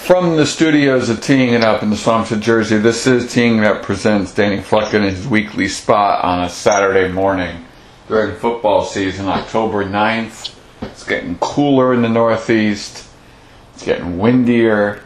From 0.00 0.36
the 0.36 0.46
studios 0.46 1.08
of 1.08 1.20
Teeing 1.20 1.54
It 1.54 1.62
Up 1.62 1.84
in 1.84 1.90
the 1.90 2.24
of 2.32 2.40
Jersey, 2.40 2.78
this 2.78 3.06
is 3.06 3.32
Teeing 3.32 3.58
It 3.58 3.64
Up 3.64 3.82
presents 3.82 4.34
Danny 4.34 4.60
Fleck 4.60 4.92
in 4.92 5.02
his 5.02 5.28
weekly 5.28 5.68
spot 5.68 6.24
on 6.24 6.42
a 6.42 6.48
Saturday 6.48 7.12
morning 7.12 7.64
during 8.08 8.34
football 8.34 8.84
season, 8.84 9.28
October 9.28 9.84
9th. 9.84 10.52
It's 10.80 11.04
getting 11.04 11.38
cooler 11.38 11.94
in 11.94 12.02
the 12.02 12.08
Northeast. 12.08 13.06
It's 13.74 13.84
getting 13.84 14.18
windier. 14.18 15.00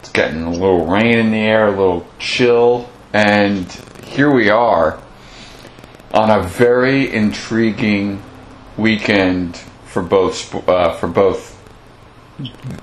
It's 0.00 0.10
getting 0.10 0.42
a 0.42 0.50
little 0.50 0.84
rain 0.86 1.16
in 1.16 1.30
the 1.30 1.38
air, 1.38 1.68
a 1.68 1.70
little 1.70 2.06
chill. 2.18 2.90
And 3.14 3.64
here 4.04 4.30
we 4.30 4.50
are 4.50 5.00
on 6.12 6.30
a 6.30 6.42
very 6.42 7.10
intriguing 7.10 8.22
weekend 8.76 9.56
for 9.86 10.02
both 10.02 10.68
uh, 10.68 10.94
for 10.94 11.06
both 11.06 11.59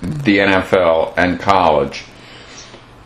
the 0.01 0.39
NFL 0.39 1.13
and 1.17 1.39
college. 1.39 2.03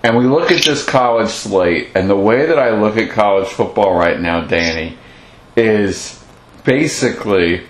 And 0.03 0.17
we 0.17 0.25
look 0.25 0.51
at 0.51 0.63
this 0.63 0.83
college 0.83 1.29
slate, 1.29 1.89
and 1.95 2.09
the 2.09 2.15
way 2.15 2.47
that 2.47 2.57
I 2.57 2.71
look 2.71 2.97
at 2.97 3.11
college 3.11 3.47
football 3.47 3.95
right 3.95 4.19
now, 4.19 4.41
Danny, 4.41 4.97
is 5.55 6.23
basically 6.63 7.63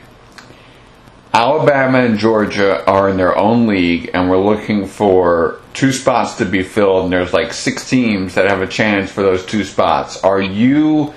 Alabama 1.33 1.99
and 1.99 2.17
Georgia 2.17 2.85
are 2.85 3.09
in 3.09 3.17
their 3.17 3.37
own 3.37 3.67
league, 3.67 4.09
and 4.13 4.29
we're 4.29 4.37
looking 4.37 4.85
for 4.85 5.61
two 5.73 5.91
spots 5.91 6.35
to 6.35 6.45
be 6.45 6.63
filled, 6.63 7.05
and 7.05 7.13
there's 7.13 7.33
like 7.33 7.53
six 7.53 7.89
teams 7.89 8.35
that 8.35 8.49
have 8.49 8.61
a 8.61 8.67
chance 8.67 9.11
for 9.11 9.23
those 9.23 9.45
two 9.45 9.63
spots. 9.63 10.21
Are 10.23 10.41
you 10.41 11.13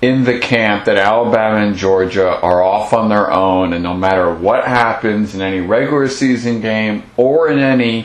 in 0.00 0.24
the 0.24 0.38
camp 0.38 0.84
that 0.84 0.96
Alabama 0.96 1.56
and 1.66 1.76
Georgia 1.76 2.28
are 2.28 2.62
off 2.62 2.92
on 2.92 3.08
their 3.08 3.30
own, 3.32 3.72
and 3.72 3.82
no 3.82 3.94
matter 3.94 4.32
what 4.32 4.64
happens 4.64 5.34
in 5.34 5.40
any 5.40 5.60
regular 5.60 6.08
season 6.08 6.60
game 6.60 7.02
or 7.16 7.50
in 7.50 7.58
any 7.58 8.04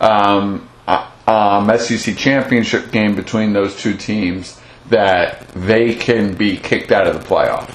um, 0.00 0.66
uh, 0.86 1.10
um, 1.26 1.78
SEC 1.78 2.16
championship 2.16 2.90
game 2.90 3.14
between 3.14 3.52
those 3.52 3.76
two 3.76 3.96
teams, 3.96 4.58
that 4.88 5.46
they 5.48 5.94
can 5.94 6.34
be 6.34 6.56
kicked 6.56 6.90
out 6.90 7.06
of 7.06 7.14
the 7.14 7.28
playoff? 7.28 7.68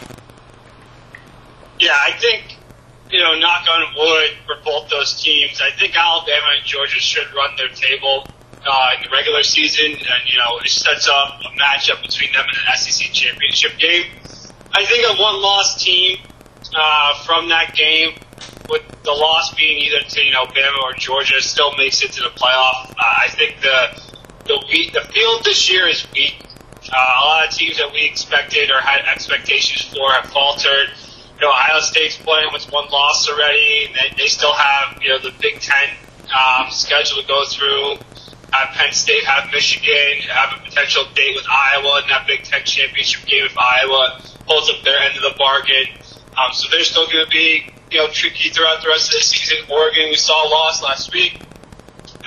Yeah, 1.79 1.91
I 1.91 2.17
think, 2.19 2.57
you 3.11 3.19
know, 3.19 3.37
knock 3.37 3.65
on 3.71 3.93
wood 3.95 4.31
for 4.47 4.55
both 4.65 4.89
those 4.89 5.21
teams. 5.21 5.61
I 5.61 5.69
think 5.77 5.95
Alabama 5.95 6.47
and 6.57 6.65
Georgia 6.65 6.99
should 6.99 7.27
run 7.35 7.55
their 7.57 7.69
table 7.69 8.27
uh, 8.65 8.91
in 8.97 9.03
the 9.03 9.09
regular 9.09 9.43
season, 9.43 9.91
and 9.91 10.21
you 10.25 10.37
know 10.37 10.59
it 10.63 10.69
sets 10.69 11.07
up 11.07 11.39
a 11.41 11.49
matchup 11.59 12.01
between 12.01 12.31
them 12.33 12.45
in 12.49 12.55
an 12.55 12.77
SEC 12.77 13.11
championship 13.11 13.77
game. 13.77 14.05
I 14.73 14.85
think 14.85 15.05
a 15.07 15.21
one-loss 15.21 15.81
team 15.81 16.17
uh, 16.75 17.23
from 17.23 17.49
that 17.49 17.73
game, 17.75 18.15
with 18.69 18.81
the 19.03 19.11
loss 19.11 19.53
being 19.53 19.77
either 19.77 20.01
to 20.07 20.25
you 20.25 20.31
know 20.31 20.45
Bama 20.45 20.81
or 20.83 20.93
Georgia, 20.93 21.41
still 21.41 21.75
makes 21.77 22.03
it 22.03 22.11
to 22.13 22.23
the 22.23 22.29
playoff. 22.29 22.91
Uh, 22.91 22.95
I 22.97 23.27
think 23.29 23.61
the 23.61 24.01
the 24.47 24.65
weak, 24.71 24.93
the 24.93 25.01
field 25.13 25.43
this 25.43 25.69
year 25.69 25.87
is 25.87 26.05
weak. 26.13 26.35
Uh, 26.91 26.95
a 26.95 27.25
lot 27.25 27.47
of 27.47 27.53
teams 27.53 27.77
that 27.77 27.91
we 27.91 28.05
expected 28.05 28.69
or 28.69 28.79
had 28.79 29.05
expectations 29.05 29.83
for 29.93 30.11
have 30.11 30.29
faltered. 30.31 30.89
You 31.35 31.41
know, 31.41 31.49
Ohio 31.49 31.81
State's 31.81 32.15
playing 32.15 32.49
with 32.53 32.71
one 32.71 32.87
loss 32.89 33.27
already. 33.27 33.85
And 33.87 33.95
they, 33.95 34.23
they 34.23 34.27
still 34.27 34.53
have 34.53 35.01
you 35.01 35.09
know 35.09 35.19
the 35.19 35.33
Big 35.39 35.59
Ten 35.61 35.89
um, 36.29 36.69
schedule 36.69 37.21
to 37.21 37.27
go 37.27 37.43
through 37.45 37.97
have 38.55 38.75
Penn 38.75 38.93
State, 38.93 39.23
have 39.25 39.51
Michigan, 39.51 40.21
have 40.29 40.59
a 40.59 40.63
potential 40.63 41.03
date 41.13 41.35
with 41.35 41.45
Iowa 41.49 42.01
in 42.03 42.09
that 42.09 42.27
Big 42.27 42.43
Ten 42.43 42.63
championship 42.63 43.25
game 43.25 43.45
if 43.45 43.57
Iowa 43.57 44.21
holds 44.47 44.69
up 44.69 44.83
their 44.83 44.99
end 44.99 45.15
of 45.17 45.23
the 45.23 45.35
bargain. 45.37 45.85
Um, 46.37 46.53
so 46.53 46.67
they're 46.69 46.83
still 46.83 47.07
going 47.07 47.25
to 47.25 47.31
be, 47.31 47.67
you 47.91 47.99
know, 47.99 48.09
tricky 48.09 48.49
throughout 48.49 48.81
the 48.81 48.89
rest 48.89 49.09
of 49.09 49.19
the 49.19 49.23
season. 49.23 49.57
Oregon, 49.69 50.09
we 50.09 50.15
saw 50.15 50.47
a 50.47 50.49
loss 50.49 50.83
last 50.83 51.13
week. 51.13 51.39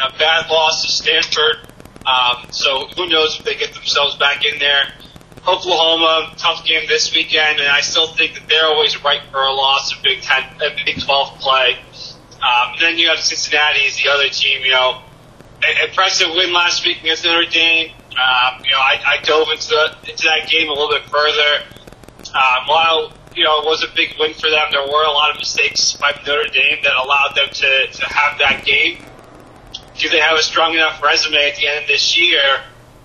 A 0.02 0.18
bad 0.18 0.48
loss 0.48 0.84
to 0.84 0.90
Stanford. 0.90 1.68
Um, 2.06 2.50
so 2.50 2.86
who 2.96 3.08
knows 3.08 3.38
if 3.38 3.44
they 3.44 3.56
get 3.56 3.74
themselves 3.74 4.16
back 4.16 4.44
in 4.44 4.58
there. 4.58 4.92
Oklahoma, 5.46 6.34
tough 6.36 6.64
game 6.64 6.82
this 6.88 7.14
weekend, 7.14 7.60
and 7.60 7.68
I 7.68 7.80
still 7.80 8.06
think 8.06 8.34
that 8.34 8.48
they're 8.48 8.66
always 8.66 9.02
right 9.02 9.22
for 9.30 9.40
a 9.40 9.52
loss 9.52 9.94
in 9.96 10.02
Big 10.02 10.20
Ten, 10.20 10.42
uh, 10.60 10.70
Big 10.84 11.00
12 11.00 11.38
play. 11.40 11.78
Um, 12.42 12.74
then 12.80 12.98
you 12.98 13.08
have 13.08 13.18
Cincinnati 13.18 13.86
as 13.86 13.96
the 13.96 14.10
other 14.10 14.28
team, 14.28 14.62
you 14.62 14.72
know, 14.72 15.02
impressive 15.84 16.28
win 16.34 16.52
last 16.52 16.84
week 16.84 17.00
against 17.00 17.24
Notre 17.24 17.48
Dame. 17.48 17.90
Um, 18.10 18.62
you 18.64 18.72
know, 18.72 18.78
I, 18.78 19.18
I 19.18 19.22
dove 19.22 19.48
into, 19.52 19.68
the, 19.68 20.10
into 20.10 20.24
that 20.24 20.48
game 20.48 20.68
a 20.68 20.72
little 20.72 20.90
bit 20.90 21.04
further. 21.04 21.64
Um, 22.34 22.66
while 22.66 23.12
you 23.34 23.44
know 23.44 23.60
it 23.60 23.64
was 23.64 23.84
a 23.84 23.94
big 23.94 24.14
win 24.18 24.34
for 24.34 24.50
them, 24.50 24.68
there 24.70 24.82
were 24.82 25.04
a 25.04 25.10
lot 25.10 25.30
of 25.30 25.36
mistakes 25.36 25.94
by 25.94 26.12
Notre 26.26 26.48
Dame 26.48 26.78
that 26.82 26.94
allowed 26.94 27.34
them 27.34 27.48
to, 27.50 27.86
to 27.86 28.04
have 28.06 28.38
that 28.38 28.64
game. 28.64 28.98
Do 29.96 30.08
they 30.08 30.20
have 30.20 30.36
a 30.36 30.42
strong 30.42 30.74
enough 30.74 31.02
resume 31.02 31.36
at 31.36 31.56
the 31.56 31.66
end 31.66 31.82
of 31.82 31.88
this 31.88 32.18
year? 32.18 32.62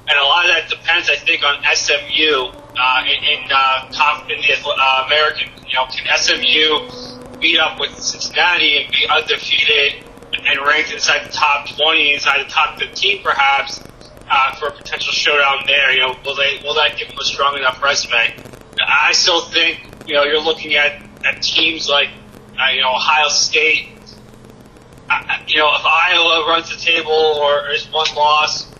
And 0.07 0.19
a 0.19 0.23
lot 0.23 0.45
of 0.45 0.51
that 0.51 0.69
depends, 0.69 1.09
I 1.09 1.15
think, 1.15 1.43
on 1.43 1.63
SMU 1.63 2.51
uh, 2.77 3.03
in, 3.05 3.23
in, 3.23 3.49
uh, 3.49 4.25
in 4.29 4.41
the 4.41 4.69
uh, 4.69 5.03
American. 5.05 5.49
You 5.65 5.75
know, 5.75 5.85
can 5.85 6.05
SMU 6.17 7.39
beat 7.39 7.57
up 7.57 7.79
with 7.79 7.97
Cincinnati 7.97 8.83
and 8.83 8.91
be 8.91 9.07
undefeated? 9.09 10.03
And 10.45 10.59
ranked 10.65 10.91
inside 10.91 11.25
the 11.25 11.31
top 11.31 11.67
20, 11.69 12.13
inside 12.13 12.45
the 12.45 12.49
top 12.49 12.79
15 12.79 13.23
perhaps, 13.23 13.81
uh, 14.29 14.55
for 14.55 14.67
a 14.67 14.71
potential 14.71 15.11
showdown 15.11 15.63
there. 15.67 15.91
You 15.93 15.99
know, 15.99 16.15
will 16.25 16.35
they 16.35 16.59
will 16.63 16.75
that 16.75 16.97
give 16.97 17.07
them 17.07 17.17
a 17.19 17.25
strong 17.25 17.57
enough 17.57 17.81
resume? 17.81 18.33
I 18.85 19.11
still 19.13 19.41
think 19.41 19.85
you 20.07 20.15
know 20.15 20.23
you're 20.23 20.41
looking 20.41 20.75
at 20.75 21.01
at 21.25 21.41
teams 21.41 21.87
like 21.89 22.09
uh, 22.59 22.69
you 22.73 22.81
know 22.81 22.93
Ohio 22.95 23.29
State. 23.29 23.89
Uh, 25.09 25.21
you 25.47 25.57
know, 25.57 25.69
if 25.75 25.85
Iowa 25.85 26.45
runs 26.47 26.69
the 26.69 26.77
table 26.77 27.11
or 27.11 27.69
is 27.71 27.85
one 27.91 28.07
loss, 28.15 28.73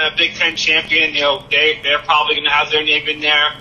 a 0.00 0.16
Big 0.16 0.34
Ten 0.34 0.56
champion, 0.56 1.14
you 1.14 1.20
know 1.20 1.44
they 1.50 1.80
they're 1.82 2.00
probably 2.00 2.34
going 2.34 2.46
to 2.46 2.50
have 2.50 2.70
their 2.70 2.84
name 2.84 3.08
in 3.08 3.20
there. 3.20 3.52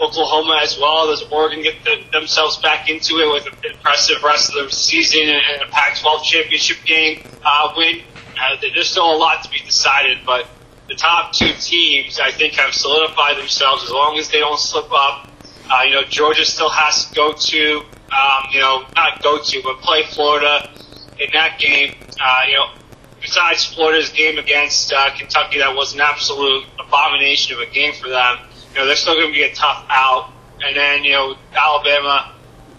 Oklahoma 0.00 0.60
as 0.62 0.78
well. 0.78 1.06
Does 1.06 1.22
Oregon 1.30 1.62
get 1.62 1.84
the, 1.84 2.02
themselves 2.12 2.58
back 2.58 2.88
into 2.88 3.20
it 3.20 3.32
with 3.32 3.46
an 3.46 3.72
impressive 3.72 4.22
rest 4.22 4.54
of 4.54 4.66
the 4.66 4.72
season 4.72 5.22
and 5.22 5.62
a 5.62 5.70
Pac-12 5.70 6.22
championship 6.22 6.78
game 6.84 7.22
uh, 7.44 7.72
win? 7.76 8.00
Uh, 8.38 8.56
there's 8.60 8.90
still 8.90 9.14
a 9.14 9.16
lot 9.16 9.44
to 9.44 9.50
be 9.50 9.58
decided, 9.58 10.18
but 10.26 10.48
the 10.88 10.94
top 10.94 11.32
two 11.32 11.52
teams, 11.60 12.18
I 12.18 12.30
think, 12.32 12.54
have 12.54 12.74
solidified 12.74 13.38
themselves 13.38 13.84
as 13.84 13.90
long 13.90 14.18
as 14.18 14.28
they 14.30 14.40
don't 14.40 14.58
slip 14.58 14.90
up. 14.92 15.28
Uh, 15.70 15.82
you 15.86 15.94
know, 15.94 16.02
Georgia 16.02 16.44
still 16.44 16.68
has 16.68 17.06
to 17.06 17.14
go 17.14 17.32
to, 17.32 17.78
um, 17.78 18.44
you 18.52 18.60
know, 18.60 18.84
not 18.94 19.22
go 19.22 19.38
to, 19.40 19.62
but 19.62 19.80
play 19.80 20.02
Florida 20.02 20.70
in 21.18 21.30
that 21.32 21.58
game. 21.58 21.94
Uh, 22.20 22.42
you 22.48 22.54
know, 22.54 22.66
besides 23.20 23.64
Florida's 23.64 24.10
game 24.10 24.38
against 24.38 24.92
uh, 24.92 25.16
Kentucky, 25.16 25.58
that 25.58 25.74
was 25.74 25.94
an 25.94 26.00
absolute 26.00 26.64
abomination 26.78 27.54
of 27.54 27.60
a 27.60 27.70
game 27.70 27.94
for 27.94 28.08
them 28.08 28.38
you 28.74 28.80
know, 28.80 28.86
they're 28.86 28.96
still 28.96 29.14
going 29.14 29.28
to 29.28 29.32
be 29.32 29.44
a 29.44 29.54
tough 29.54 29.86
out. 29.88 30.32
And 30.64 30.76
then, 30.76 31.04
you 31.04 31.12
know, 31.12 31.36
Alabama 31.54 32.34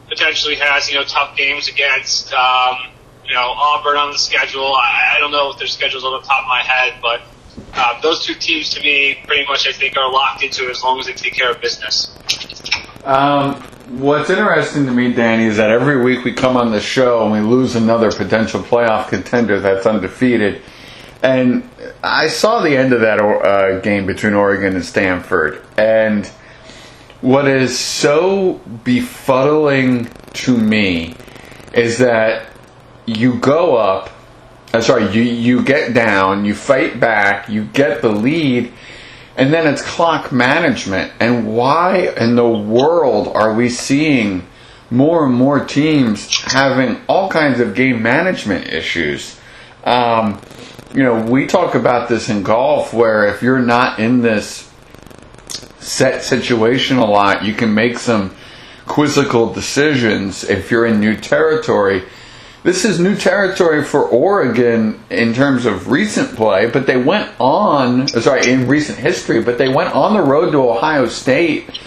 potentially 0.09 0.55
has, 0.55 0.89
you 0.89 0.95
know, 0.95 1.03
tough 1.03 1.37
games 1.37 1.67
against, 1.67 2.33
um, 2.33 2.75
you 3.25 3.33
know, 3.33 3.53
Auburn 3.55 3.97
on 3.97 4.11
the 4.11 4.17
schedule. 4.17 4.73
I, 4.75 5.15
I 5.15 5.19
don't 5.19 5.31
know 5.31 5.47
what 5.47 5.57
their 5.57 5.67
schedule's 5.67 6.03
on 6.03 6.21
the 6.21 6.27
top 6.27 6.43
of 6.43 6.47
my 6.47 6.61
head, 6.61 6.95
but 7.01 7.21
uh, 7.73 8.01
those 8.01 8.25
two 8.25 8.35
teams 8.35 8.69
to 8.71 8.81
me 8.81 9.19
pretty 9.25 9.45
much 9.45 9.67
I 9.67 9.71
think 9.71 9.97
are 9.97 10.11
locked 10.11 10.43
into 10.43 10.69
as 10.69 10.83
long 10.83 10.99
as 10.99 11.05
they 11.05 11.13
take 11.13 11.33
care 11.33 11.51
of 11.51 11.61
business. 11.61 12.11
Um, 13.05 13.55
what's 13.99 14.29
interesting 14.29 14.85
to 14.87 14.91
me, 14.91 15.13
Danny, 15.13 15.45
is 15.45 15.57
that 15.57 15.69
every 15.69 16.01
week 16.03 16.25
we 16.25 16.33
come 16.33 16.57
on 16.57 16.71
the 16.71 16.81
show 16.81 17.23
and 17.23 17.31
we 17.31 17.39
lose 17.39 17.75
another 17.75 18.11
potential 18.11 18.61
playoff 18.61 19.09
contender 19.09 19.59
that's 19.59 19.85
undefeated. 19.85 20.61
And 21.23 21.67
I 22.03 22.27
saw 22.27 22.61
the 22.61 22.77
end 22.77 22.93
of 22.93 23.01
that 23.01 23.19
uh, 23.19 23.79
game 23.79 24.05
between 24.05 24.33
Oregon 24.33 24.75
and 24.75 24.85
Stanford, 24.85 25.61
and 25.77 26.29
what 27.21 27.47
is 27.47 27.77
so 27.77 28.61
befuddling 28.83 30.11
to 30.33 30.55
me 30.55 31.15
is 31.73 31.97
that 31.97 32.47
you 33.05 33.39
go 33.39 33.75
up, 33.75 34.09
uh, 34.73 34.81
sorry, 34.81 35.11
you 35.11 35.21
you 35.21 35.63
get 35.63 35.93
down, 35.93 36.45
you 36.45 36.53
fight 36.53 36.99
back, 36.99 37.49
you 37.49 37.65
get 37.65 38.01
the 38.01 38.09
lead, 38.09 38.71
and 39.37 39.53
then 39.53 39.65
it's 39.65 39.81
clock 39.81 40.31
management. 40.31 41.11
And 41.19 41.55
why 41.55 42.13
in 42.17 42.35
the 42.35 42.47
world 42.47 43.27
are 43.29 43.53
we 43.53 43.69
seeing 43.69 44.45
more 44.91 45.25
and 45.25 45.33
more 45.33 45.65
teams 45.65 46.43
having 46.51 47.01
all 47.07 47.29
kinds 47.29 47.59
of 47.59 47.75
game 47.75 48.01
management 48.01 48.67
issues? 48.67 49.39
Um, 49.83 50.39
you 50.95 51.03
know, 51.03 51.21
we 51.21 51.45
talk 51.45 51.75
about 51.75 52.07
this 52.07 52.29
in 52.29 52.41
golf 52.41 52.93
where 52.93 53.27
if 53.27 53.41
you're 53.41 53.59
not 53.59 53.99
in 53.99 54.21
this 54.21 54.71
set 55.79 56.23
situation 56.23 56.97
a 56.97 57.05
lot, 57.05 57.43
you 57.43 57.53
can 57.53 57.73
make 57.73 57.99
some 57.99 58.33
quizzical 58.87 59.51
decisions 59.51 60.45
if 60.45 60.71
you're 60.71 60.85
in 60.85 61.01
new 61.01 61.17
territory. 61.17 62.03
This 62.63 62.85
is 62.85 62.99
new 62.99 63.15
territory 63.15 63.83
for 63.83 64.03
Oregon 64.03 65.03
in 65.09 65.33
terms 65.33 65.65
of 65.65 65.91
recent 65.91 66.35
play, 66.35 66.67
but 66.67 66.87
they 66.87 66.97
went 66.97 67.29
on, 67.39 68.07
sorry, 68.07 68.49
in 68.49 68.67
recent 68.67 68.97
history, 68.97 69.41
but 69.41 69.57
they 69.57 69.67
went 69.67 69.93
on 69.93 70.13
the 70.13 70.21
road 70.21 70.51
to 70.51 70.69
Ohio 70.69 71.07
State 71.07 71.77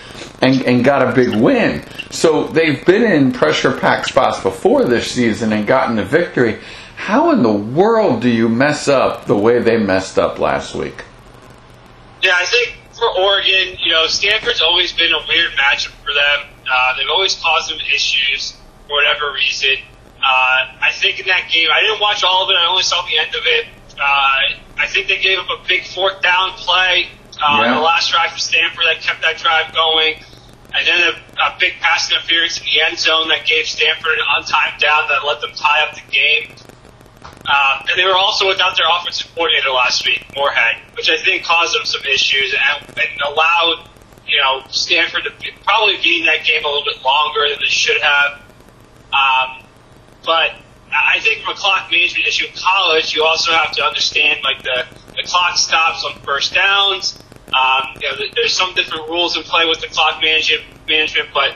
and, 0.43 0.63
and 0.63 0.85
got 0.85 1.03
a 1.03 1.15
big 1.15 1.35
win. 1.35 1.83
So 2.11 2.47
they've 2.49 2.85
been 2.85 3.03
in 3.03 3.33
pressure 3.33 3.73
packed 3.77 4.09
spots 4.09 4.43
before 4.43 4.85
this 4.85 5.11
season 5.11 5.53
and 5.53 5.67
gotten 5.67 5.97
the 5.97 6.05
victory. 6.05 6.59
How 6.99 7.31
in 7.31 7.43
the 7.43 7.53
world 7.53 8.21
do 8.23 8.29
you 8.29 8.49
mess 8.49 8.89
up 8.89 9.25
the 9.27 9.37
way 9.37 9.61
they 9.61 9.79
messed 9.79 10.19
up 10.19 10.39
last 10.39 10.75
week? 10.75 11.05
Yeah, 12.23 12.33
I 12.35 12.45
think 12.45 12.77
for 12.93 13.09
Oregon, 13.17 13.77
you 13.79 13.93
know, 13.93 14.07
Stanford's 14.09 14.61
always 14.61 14.93
been 14.93 15.13
a 15.13 15.23
weird 15.29 15.53
matchup 15.53 15.95
for 16.05 16.13
them. 16.13 16.49
Uh, 16.71 16.97
they've 16.97 17.09
always 17.09 17.35
caused 17.37 17.71
them 17.71 17.79
issues 17.95 18.53
for 18.87 18.95
whatever 18.97 19.33
reason. 19.33 19.77
Uh, 20.19 20.75
I 20.83 20.91
think 20.93 21.21
in 21.21 21.27
that 21.29 21.49
game, 21.51 21.69
I 21.73 21.81
didn't 21.83 22.01
watch 22.01 22.25
all 22.25 22.43
of 22.45 22.51
it. 22.51 22.57
I 22.61 22.67
only 22.69 22.83
saw 22.83 23.01
the 23.07 23.17
end 23.17 23.35
of 23.35 23.43
it. 23.47 23.67
Uh, 23.99 24.59
I 24.77 24.87
think 24.89 25.07
they 25.07 25.19
gave 25.23 25.39
up 25.39 25.47
a 25.49 25.67
big 25.69 25.85
fourth 25.87 26.21
down 26.21 26.51
play 26.59 27.09
uh, 27.41 27.63
Yeah. 27.63 27.75
the 27.75 27.81
last 27.81 28.11
drive 28.11 28.33
for 28.33 28.39
Stanford 28.41 28.85
that 28.87 29.01
kept 29.01 29.23
that 29.23 29.39
drive 29.39 29.73
going. 29.73 30.17
And 30.75 30.87
then 30.87 31.15
a, 31.15 31.41
a 31.41 31.57
big 31.59 31.75
pass 31.81 32.11
interference 32.11 32.59
in 32.59 32.65
the 32.67 32.81
end 32.83 32.99
zone 32.99 33.29
that 33.29 33.47
gave 33.47 33.67
Stanford 33.67 34.19
an 34.19 34.25
untimed 34.37 34.79
down 34.81 35.09
that 35.09 35.25
let 35.25 35.41
them 35.41 35.53
tie 35.55 35.83
up 35.87 35.95
the 35.95 36.03
game. 36.13 36.53
Uh, 37.47 37.83
and 37.89 37.99
they 37.99 38.05
were 38.05 38.17
also 38.17 38.47
without 38.49 38.77
their 38.77 38.87
offensive 38.91 39.33
coordinator 39.35 39.71
last 39.71 40.07
week, 40.07 40.25
Moorhead, 40.37 40.77
which 40.97 41.09
I 41.09 41.17
think 41.25 41.45
caused 41.45 41.75
them 41.75 41.85
some 41.85 42.03
issues 42.03 42.55
and, 42.55 42.89
and 42.89 43.21
allowed, 43.27 43.89
you 44.27 44.37
know, 44.37 44.63
Stanford 44.69 45.25
to 45.25 45.31
be, 45.41 45.51
probably 45.65 45.97
be 46.03 46.21
in 46.21 46.27
that 46.27 46.45
game 46.45 46.65
a 46.65 46.69
little 46.69 46.85
bit 46.85 47.03
longer 47.03 47.49
than 47.49 47.59
they 47.61 47.71
should 47.71 48.01
have. 48.03 48.43
Um, 49.13 49.65
but 50.25 50.53
I 50.93 51.21
think 51.21 51.43
from 51.43 51.55
a 51.55 51.57
clock 51.57 51.91
management 51.91 52.27
issue 52.27 52.47
in 52.47 52.53
college, 52.55 53.15
you 53.15 53.25
also 53.25 53.53
have 53.53 53.73
to 53.73 53.83
understand 53.83 54.41
like 54.43 54.63
the, 54.63 54.87
the 55.17 55.23
clock 55.25 55.57
stops 55.57 56.05
on 56.05 56.21
first 56.23 56.53
downs. 56.53 57.19
Um, 57.49 57.97
you 58.01 58.11
know, 58.11 58.17
there's 58.35 58.53
some 58.53 58.75
different 58.75 59.09
rules 59.09 59.37
in 59.37 59.43
play 59.43 59.65
with 59.65 59.81
the 59.81 59.89
clock 59.89 60.21
management, 60.21 60.65
management, 60.87 61.29
but 61.33 61.55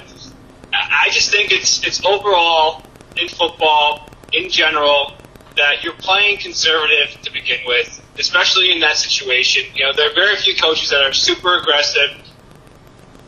I 0.73 1.11
just 1.11 1.31
think 1.31 1.53
it's 1.53 1.85
it's 1.87 2.05
overall 2.05 2.83
in 3.17 3.29
football 3.29 4.09
in 4.33 4.49
general 4.49 5.13
that 5.57 5.85
you're 5.85 5.95
playing 5.95 6.39
conservative 6.39 7.21
to 7.23 7.33
begin 7.33 7.61
with, 7.67 8.01
especially 8.19 8.73
in 8.73 8.81
that 8.81 8.97
situation. 8.97 9.65
You 9.75 9.85
know, 9.85 9.93
there 9.95 10.11
are 10.11 10.15
very 10.15 10.37
few 10.37 10.57
coaches 10.57 10.91
that 10.91 11.03
are 11.03 11.13
super 11.13 11.59
aggressive 11.59 12.11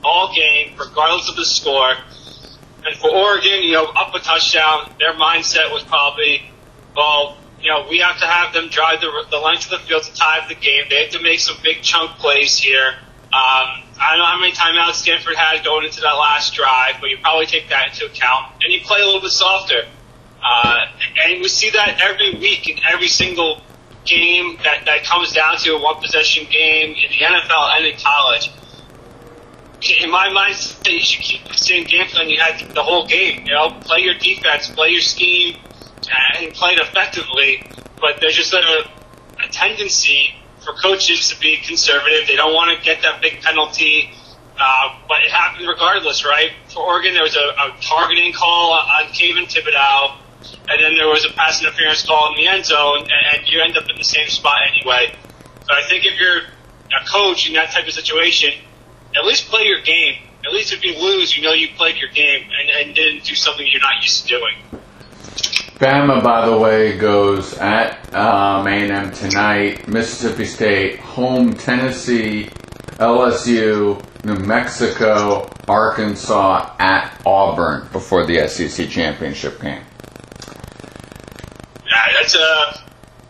all 0.03 0.35
game, 0.35 0.75
regardless 0.79 1.29
of 1.29 1.37
the 1.37 1.45
score. 1.45 1.95
And 2.87 2.97
for 2.97 3.11
Oregon, 3.11 3.63
you 3.63 3.73
know, 3.73 3.87
up 3.87 4.15
a 4.15 4.19
touchdown, 4.19 4.93
their 4.99 5.15
mindset 5.15 5.73
was 5.73 5.83
probably, 5.83 6.43
well, 6.95 7.39
you 7.61 7.71
know, 7.71 7.87
we 7.89 7.99
have 7.99 8.19
to 8.19 8.27
have 8.27 8.53
them 8.53 8.69
drive 8.69 9.01
the, 9.01 9.11
the 9.31 9.39
length 9.39 9.73
of 9.73 9.81
the 9.81 9.87
field 9.87 10.03
to 10.03 10.15
tie 10.15 10.41
up 10.41 10.49
the 10.49 10.55
game. 10.55 10.85
They 10.91 11.05
have 11.05 11.13
to 11.13 11.23
make 11.23 11.41
some 11.41 11.57
big 11.63 11.81
chunk 11.81 12.19
plays 12.19 12.59
here. 12.59 12.95
Um, 13.33 13.83
I 13.99 14.11
don't 14.11 14.19
know 14.19 14.27
how 14.27 14.39
many 14.39 14.53
timeouts 14.53 14.95
Stanford 14.95 15.35
had 15.35 15.65
going 15.65 15.87
into 15.87 16.03
that 16.03 16.13
last 16.13 16.53
drive, 16.55 16.97
but 17.01 17.09
you 17.09 17.17
probably 17.23 17.47
take 17.47 17.71
that 17.71 17.89
into 17.89 18.07
account. 18.07 18.53
And 18.63 18.73
you 18.73 18.81
play 18.81 19.01
a 19.01 19.07
little 19.07 19.23
bit 19.23 19.31
softer. 19.31 19.87
Uh, 20.45 20.87
and 21.25 21.41
we 21.41 21.49
see 21.49 21.71
that 21.71 22.01
every 22.03 22.35
week 22.35 22.69
in 22.69 22.79
every 22.85 23.09
single 23.09 23.63
game 24.05 24.59
that, 24.63 24.85
that 24.85 25.05
comes 25.05 25.33
down 25.33 25.57
to 25.57 25.71
a 25.71 25.81
one 25.81 26.01
possession 26.03 26.47
game 26.51 26.91
in 26.91 27.11
the 27.11 27.25
NFL 27.25 27.77
and 27.77 27.87
in 27.87 27.99
college. 27.99 28.51
In 30.03 30.11
my 30.11 30.31
mind, 30.33 30.55
you 30.87 31.01
should 31.01 31.23
keep 31.23 31.47
the 31.47 31.55
same 31.55 31.87
game 31.87 32.07
plan 32.07 32.29
you 32.29 32.41
had 32.41 32.75
the 32.75 32.83
whole 32.83 33.07
game. 33.07 33.47
You 33.47 33.53
know, 33.53 33.71
play 33.81 34.01
your 34.01 34.15
defense, 34.15 34.69
play 34.69 34.91
your 34.91 35.01
scheme, 35.01 35.57
and 36.37 36.53
play 36.55 36.73
it 36.73 36.81
effectively. 36.81 37.63
But 38.01 38.21
there's 38.21 38.35
just 38.35 38.53
a, 38.53 38.59
a 38.59 39.49
tendency 39.51 40.35
for 40.63 40.73
coaches 40.75 41.29
to 41.31 41.41
be 41.41 41.57
conservative. 41.59 42.27
They 42.27 42.37
don't 42.37 42.55
want 42.55 42.77
to 42.77 42.85
get 42.85 43.03
that 43.03 43.21
big 43.21 43.43
penalty. 43.43 44.11
Uh, 44.59 44.97
but 45.09 45.23
it 45.25 45.31
happened 45.31 45.67
regardless, 45.69 46.25
right? 46.25 46.51
For 46.69 46.83
Oregon, 46.83 47.13
there 47.13 47.25
was 47.25 47.37
a, 47.37 47.41
a 47.41 47.77
targeting 47.81 48.33
call 48.33 48.73
on 48.73 49.07
Kayvon 49.09 49.51
Thibodeaux, 49.53 50.17
and 50.69 50.83
then 50.83 50.95
there 50.97 51.09
was 51.09 51.25
a 51.25 51.33
pass 51.35 51.63
interference 51.63 52.05
call 52.05 52.33
in 52.33 52.37
the 52.37 52.49
end 52.49 52.65
zone, 52.65 53.01
and, 53.01 53.39
and 53.39 53.49
you 53.49 53.61
end 53.61 53.77
up 53.77 53.89
in 53.89 53.97
the 53.97 54.05
same 54.05 54.29
spot 54.29 54.57
anyway. 54.67 55.15
So 55.67 55.75
I 55.75 55.83
think 55.89 56.05
if 56.05 56.19
you're 56.19 56.39
a 56.39 57.05
coach 57.07 57.49
in 57.49 57.55
that 57.55 57.71
type 57.71 57.87
of 57.87 57.93
situation, 57.93 58.53
at 59.17 59.25
least 59.25 59.49
play 59.49 59.65
your 59.65 59.81
game. 59.81 60.17
At 60.45 60.53
least 60.53 60.73
if 60.73 60.85
you 60.85 60.99
lose, 60.99 61.37
you 61.37 61.43
know 61.43 61.53
you 61.53 61.69
played 61.77 61.97
your 61.97 62.11
game 62.11 62.49
and, 62.61 62.71
and 62.71 62.95
didn't 62.95 63.25
do 63.25 63.35
something 63.35 63.67
you're 63.71 63.81
not 63.81 64.03
used 64.03 64.23
to 64.23 64.29
doing. 64.29 64.55
Bama, 65.79 66.23
by 66.23 66.47
the 66.47 66.57
way, 66.57 66.97
goes 66.99 67.55
at 67.59 68.15
um, 68.15 68.67
A&M 68.67 69.11
tonight. 69.11 69.89
Mississippi 69.89 70.45
State, 70.45 71.01
home 71.01 71.53
Tennessee, 71.55 72.49
LSU, 72.99 74.01
New 74.25 74.37
Mexico, 74.37 75.51
Arkansas, 75.67 76.75
at 76.79 77.21
Auburn 77.27 77.89
before 77.91 78.25
the 78.25 78.47
SEC 78.47 78.89
championship 78.89 79.61
game. 79.61 79.83
That's 82.25 82.37
a 82.37 82.81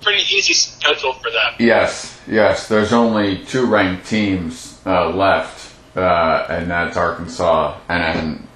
pretty 0.02 0.22
easy 0.32 0.54
schedule 0.54 1.14
for 1.14 1.28
them. 1.28 1.54
Yes, 1.58 2.16
yes. 2.28 2.68
There's 2.68 2.92
only 2.92 3.38
two 3.38 3.66
ranked 3.66 4.06
teams 4.06 4.80
uh, 4.86 5.10
left, 5.10 5.74
uh, 5.96 6.46
and 6.48 6.70
that's 6.70 6.96
Arkansas 6.96 7.76
and 7.88 8.46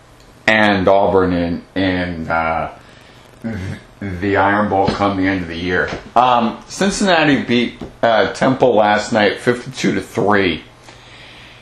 and 0.46 0.86
Auburn 0.86 1.32
in 1.32 1.64
in 1.74 2.30
uh, 2.30 2.78
the 4.00 4.36
Iron 4.36 4.68
Bowl 4.68 4.86
come 4.86 5.16
the 5.16 5.26
end 5.26 5.42
of 5.42 5.48
the 5.48 5.56
year. 5.56 5.90
Um, 6.14 6.62
Cincinnati 6.68 7.42
beat 7.42 7.82
uh, 8.00 8.32
Temple 8.32 8.76
last 8.76 9.12
night, 9.12 9.40
fifty-two 9.40 9.96
to 9.96 10.00
three. 10.00 10.62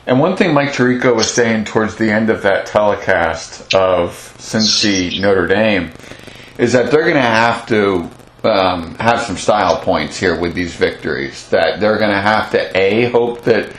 And 0.05 0.19
one 0.19 0.37
thing 0.37 0.53
Mike 0.53 0.69
Tirico 0.69 1.15
was 1.15 1.33
saying 1.33 1.65
towards 1.65 1.95
the 1.95 2.11
end 2.11 2.29
of 2.29 2.43
that 2.43 2.67
telecast 2.67 3.73
of 3.73 4.11
Cincy 4.37 5.19
Notre 5.19 5.47
Dame 5.47 5.93
is 6.59 6.73
that 6.73 6.91
they're 6.91 7.01
going 7.01 7.15
to 7.15 7.21
have 7.21 7.65
to 7.69 8.11
um, 8.47 8.95
have 8.95 9.21
some 9.21 9.37
style 9.37 9.79
points 9.81 10.17
here 10.17 10.39
with 10.39 10.53
these 10.53 10.75
victories. 10.75 11.49
That 11.49 11.79
they're 11.79 11.97
going 11.97 12.11
to 12.11 12.21
have 12.21 12.51
to 12.51 12.77
a 12.77 13.09
hope 13.09 13.43
that 13.43 13.75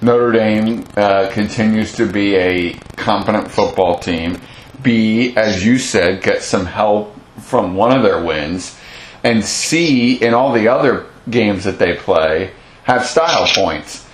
Notre 0.00 0.32
Dame 0.32 0.84
uh, 0.96 1.30
continues 1.32 1.92
to 1.94 2.06
be 2.06 2.34
a 2.36 2.74
competent 2.96 3.50
football 3.50 3.98
team. 3.98 4.40
B, 4.82 5.36
as 5.36 5.64
you 5.64 5.78
said, 5.78 6.22
get 6.22 6.42
some 6.42 6.66
help 6.66 7.16
from 7.38 7.76
one 7.76 7.96
of 7.96 8.02
their 8.02 8.22
wins, 8.22 8.78
and 9.22 9.44
C, 9.44 10.16
in 10.16 10.34
all 10.34 10.52
the 10.52 10.68
other 10.68 11.06
games 11.30 11.64
that 11.64 11.78
they 11.78 11.94
play, 11.94 12.52
have 12.84 13.06
style 13.06 13.46
points. 13.46 14.06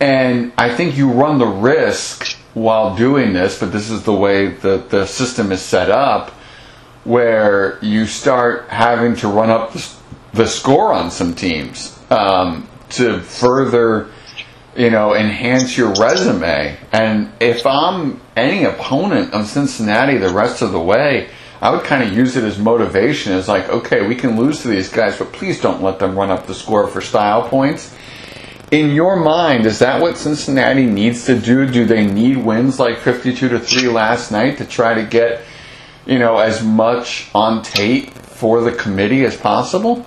And 0.00 0.52
I 0.58 0.74
think 0.74 0.96
you 0.96 1.12
run 1.12 1.38
the 1.38 1.46
risk 1.46 2.36
while 2.54 2.96
doing 2.96 3.32
this, 3.32 3.60
but 3.60 3.70
this 3.70 3.90
is 3.90 4.02
the 4.02 4.12
way 4.12 4.48
that 4.48 4.90
the 4.90 5.06
system 5.06 5.52
is 5.52 5.62
set 5.62 5.90
up, 5.90 6.32
where 7.04 7.78
you 7.82 8.06
start 8.06 8.68
having 8.68 9.16
to 9.16 9.28
run 9.28 9.50
up 9.50 9.72
the, 10.32 10.46
score 10.46 10.92
on 10.92 11.10
some 11.10 11.34
teams 11.34 11.98
um, 12.10 12.68
to 12.90 13.20
further, 13.20 14.08
you 14.76 14.90
know, 14.90 15.14
enhance 15.14 15.76
your 15.76 15.92
resume. 15.94 16.76
And 16.92 17.30
if 17.40 17.66
I'm 17.66 18.20
any 18.36 18.64
opponent 18.64 19.34
of 19.34 19.46
Cincinnati 19.46 20.18
the 20.18 20.30
rest 20.30 20.62
of 20.62 20.72
the 20.72 20.80
way, 20.80 21.30
I 21.60 21.70
would 21.70 21.84
kind 21.84 22.02
of 22.02 22.12
use 22.16 22.36
it 22.36 22.44
as 22.44 22.58
motivation. 22.58 23.32
As 23.32 23.48
like, 23.48 23.68
okay, 23.68 24.06
we 24.06 24.14
can 24.14 24.36
lose 24.36 24.62
to 24.62 24.68
these 24.68 24.88
guys, 24.88 25.18
but 25.18 25.32
please 25.32 25.60
don't 25.60 25.82
let 25.82 25.98
them 25.98 26.16
run 26.16 26.30
up 26.30 26.46
the 26.46 26.54
score 26.54 26.88
for 26.88 27.00
style 27.00 27.48
points 27.48 27.94
in 28.72 28.92
your 28.92 29.16
mind, 29.16 29.66
is 29.66 29.78
that 29.80 30.00
what 30.00 30.16
Cincinnati 30.16 30.86
needs 30.86 31.26
to 31.26 31.38
do? 31.38 31.66
Do 31.66 31.84
they 31.84 32.06
need 32.06 32.38
wins 32.38 32.80
like 32.80 32.98
52 32.98 33.50
to 33.50 33.60
3 33.60 33.88
last 33.88 34.32
night 34.32 34.56
to 34.58 34.64
try 34.64 34.94
to 34.94 35.04
get, 35.04 35.42
you 36.06 36.18
know, 36.18 36.38
as 36.38 36.62
much 36.62 37.28
on 37.34 37.62
tape 37.62 38.10
for 38.10 38.60
the 38.60 38.72
committee 38.72 39.24
as 39.24 39.36
possible? 39.36 40.04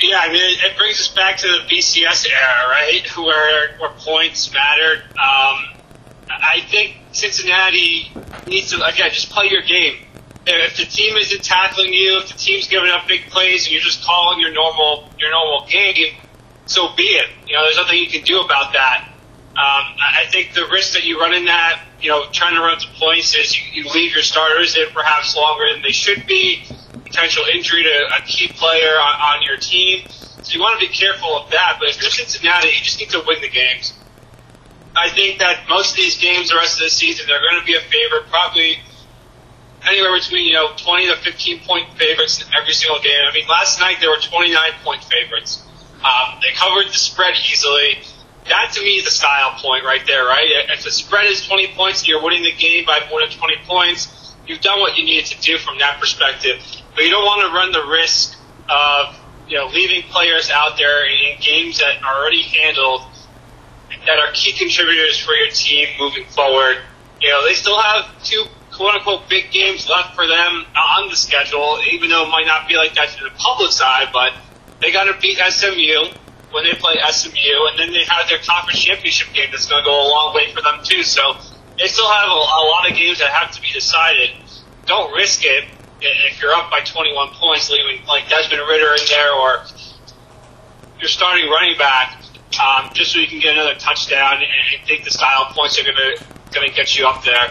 Yeah, 0.00 0.20
I 0.20 0.28
mean, 0.32 0.58
it, 0.64 0.76
brings 0.76 1.00
us 1.00 1.08
back 1.08 1.38
to 1.38 1.46
the 1.46 1.58
BCS 1.68 2.28
era, 2.30 2.68
right? 2.70 3.16
Where 3.16 3.76
where 3.78 3.90
points 3.90 4.52
mattered. 4.52 5.02
Um, 5.10 5.74
I 6.30 6.60
think 6.68 6.96
Cincinnati 7.12 8.12
needs 8.46 8.70
to 8.70 8.84
again 8.84 9.10
just 9.10 9.30
play 9.30 9.48
your 9.50 9.62
game. 9.62 9.96
If 10.46 10.76
the 10.76 10.84
team 10.84 11.16
isn't 11.16 11.44
tackling 11.44 11.92
you, 11.92 12.18
if 12.18 12.28
the 12.28 12.38
team's 12.38 12.68
giving 12.68 12.90
up 12.90 13.06
big 13.08 13.28
plays, 13.28 13.64
and 13.64 13.72
you're 13.72 13.82
just 13.82 14.04
calling 14.04 14.40
your 14.40 14.52
normal 14.52 15.08
your 15.18 15.30
normal 15.30 15.66
game, 15.66 16.14
so 16.66 16.94
be 16.94 17.02
it. 17.02 17.28
You 17.46 17.54
know, 17.54 17.64
there's 17.64 17.76
nothing 17.76 17.98
you 17.98 18.08
can 18.08 18.22
do 18.22 18.40
about 18.40 18.72
that. 18.74 19.08
Um, 19.50 19.96
I 19.98 20.26
think 20.30 20.54
the 20.54 20.66
risk 20.70 20.92
that 20.92 21.04
you 21.04 21.20
run 21.20 21.34
in 21.34 21.46
that, 21.46 21.82
you 22.00 22.08
know, 22.08 22.24
trying 22.30 22.54
to 22.54 22.86
points 22.98 23.34
is 23.34 23.56
you, 23.58 23.82
you 23.82 23.90
leave 23.90 24.12
your 24.12 24.22
starters 24.22 24.76
in 24.76 24.88
perhaps 24.92 25.36
longer 25.36 25.64
than 25.72 25.82
they 25.82 25.92
should 25.92 26.26
be. 26.26 26.62
Potential 27.04 27.44
injury 27.52 27.82
to 27.82 28.06
a 28.16 28.22
key 28.26 28.48
player 28.48 28.94
on, 29.00 29.38
on 29.38 29.42
your 29.42 29.56
team. 29.56 30.04
So 30.42 30.54
you 30.54 30.60
want 30.60 30.80
to 30.80 30.86
be 30.86 30.92
careful 30.92 31.36
of 31.36 31.50
that. 31.50 31.76
But 31.80 31.88
if 31.90 32.00
you're 32.00 32.10
Cincinnati, 32.10 32.68
you 32.68 32.82
just 32.82 33.00
need 33.00 33.10
to 33.10 33.22
win 33.26 33.40
the 33.40 33.48
games. 33.48 33.94
I 34.96 35.10
think 35.10 35.38
that 35.38 35.68
most 35.68 35.90
of 35.90 35.96
these 35.96 36.18
games 36.18 36.50
the 36.50 36.56
rest 36.56 36.78
of 36.78 36.84
the 36.84 36.90
season, 36.90 37.26
they're 37.26 37.40
going 37.40 37.60
to 37.60 37.66
be 37.66 37.74
a 37.74 37.80
favorite, 37.80 38.28
probably 38.30 38.78
anywhere 39.86 40.12
between, 40.18 40.46
you 40.46 40.54
know, 40.54 40.74
20 40.76 41.06
to 41.06 41.16
15 41.16 41.60
point 41.60 41.86
favorites 41.96 42.42
in 42.42 42.52
every 42.54 42.72
single 42.72 43.00
game. 43.00 43.22
I 43.28 43.32
mean, 43.32 43.46
last 43.48 43.80
night 43.80 43.98
there 44.00 44.10
were 44.10 44.20
29 44.20 44.54
point 44.84 45.04
favorites. 45.04 45.62
Um, 46.04 46.40
they 46.42 46.54
covered 46.54 46.88
the 46.88 46.98
spread 46.98 47.34
easily. 47.50 47.98
That 48.48 48.72
to 48.74 48.82
me 48.82 48.96
is 48.96 49.06
a 49.06 49.10
style 49.10 49.52
point 49.58 49.84
right 49.84 50.04
there, 50.06 50.24
right? 50.24 50.48
If 50.70 50.84
the 50.84 50.90
spread 50.90 51.26
is 51.26 51.46
20 51.46 51.74
points 51.74 52.08
you're 52.08 52.22
winning 52.22 52.42
the 52.42 52.52
game 52.52 52.84
by 52.86 53.00
more 53.10 53.20
than 53.20 53.30
20 53.30 53.56
points, 53.66 54.34
you've 54.46 54.60
done 54.60 54.80
what 54.80 54.96
you 54.96 55.04
needed 55.04 55.26
to 55.26 55.40
do 55.40 55.58
from 55.58 55.78
that 55.78 56.00
perspective. 56.00 56.60
but 56.94 57.04
you 57.04 57.10
don't 57.10 57.24
want 57.24 57.42
to 57.42 57.54
run 57.54 57.72
the 57.72 57.90
risk 57.90 58.38
of 58.68 59.16
you 59.48 59.56
know 59.56 59.66
leaving 59.66 60.02
players 60.10 60.50
out 60.50 60.76
there 60.76 61.06
in 61.06 61.40
games 61.40 61.78
that 61.78 62.02
are 62.02 62.20
already 62.20 62.42
handled 62.42 63.02
that 64.06 64.18
are 64.18 64.32
key 64.32 64.52
contributors 64.52 65.18
for 65.18 65.32
your 65.34 65.50
team 65.50 65.88
moving 65.98 66.24
forward. 66.26 66.78
You 67.20 67.30
know, 67.30 67.46
they 67.46 67.54
still 67.54 67.80
have 67.80 68.22
two 68.24 68.44
quote 68.72 68.94
unquote 68.94 69.28
big 69.28 69.50
games 69.50 69.88
left 69.88 70.14
for 70.14 70.26
them 70.26 70.64
on 70.76 71.08
the 71.08 71.16
schedule, 71.16 71.78
even 71.92 72.10
though 72.10 72.24
it 72.26 72.30
might 72.30 72.46
not 72.46 72.68
be 72.68 72.76
like 72.76 72.94
that 72.94 73.08
to 73.10 73.24
the 73.24 73.30
public 73.36 73.72
side, 73.72 74.08
but 74.12 74.32
they 74.80 74.92
got 74.92 75.04
to 75.04 75.18
beat 75.20 75.38
SMU 75.38 76.12
when 76.50 76.64
they 76.64 76.74
play 76.74 76.96
SMU, 77.10 77.68
and 77.70 77.78
then 77.78 77.92
they 77.92 78.04
have 78.04 78.28
their 78.28 78.38
conference 78.38 78.80
championship 78.80 79.28
game 79.34 79.48
that's 79.50 79.68
going 79.68 79.82
to 79.82 79.84
go 79.84 79.94
a 79.94 80.08
long 80.08 80.34
way 80.34 80.52
for 80.52 80.62
them 80.62 80.80
too. 80.82 81.02
So 81.02 81.36
they 81.78 81.86
still 81.86 82.10
have 82.10 82.28
a, 82.28 82.32
a 82.32 82.62
lot 82.68 82.90
of 82.90 82.96
games 82.96 83.18
that 83.18 83.30
have 83.30 83.52
to 83.52 83.60
be 83.60 83.68
decided. 83.72 84.30
Don't 84.86 85.12
risk 85.14 85.44
it 85.44 85.64
if 86.00 86.40
you're 86.40 86.54
up 86.54 86.70
by 86.70 86.80
21 86.80 87.28
points, 87.34 87.70
leaving 87.70 88.04
like 88.06 88.28
Desmond 88.28 88.62
Ridder 88.68 88.94
in 88.94 89.06
there 89.08 89.32
or 89.32 89.64
you're 91.00 91.08
starting 91.08 91.48
running 91.50 91.76
back 91.78 92.22
um, 92.62 92.90
just 92.94 93.12
so 93.12 93.18
you 93.18 93.26
can 93.26 93.40
get 93.40 93.54
another 93.54 93.74
touchdown 93.78 94.34
and, 94.34 94.44
and 94.44 94.86
think 94.86 95.04
the 95.04 95.10
style 95.10 95.52
points 95.52 95.78
are 95.78 95.84
going 95.84 95.96
to 95.96 96.24
going 96.52 96.68
to 96.68 96.74
get 96.74 96.96
you 96.98 97.06
up 97.06 97.24
there. 97.24 97.50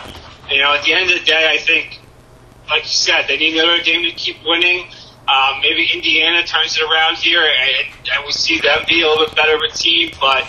You 0.50 0.62
know, 0.62 0.74
at 0.74 0.84
the 0.84 0.94
end 0.94 1.12
of 1.12 1.20
the 1.20 1.25
day, 1.25 1.50
I 1.50 1.58
think, 1.58 2.00
like 2.70 2.84
you 2.84 2.89
said, 2.89 3.25
they 3.27 3.38
need 3.38 3.58
another 3.58 3.84
game 3.84 4.04
to 4.04 4.12
keep 4.12 4.38
winning. 4.46 4.88
Um, 5.27 5.60
maybe 5.62 5.89
Indiana 5.93 6.43
turns 6.43 6.77
it 6.77 6.84
around 6.84 7.17
here, 7.17 7.43
and, 7.43 7.88
and 8.15 8.25
we 8.25 8.31
see 8.31 8.60
them 8.60 8.79
be 8.88 9.01
a 9.01 9.07
little 9.07 9.25
bit 9.25 9.36
better 9.36 9.55
of 9.55 9.62
a 9.62 9.74
team. 9.74 10.12
But 10.22 10.48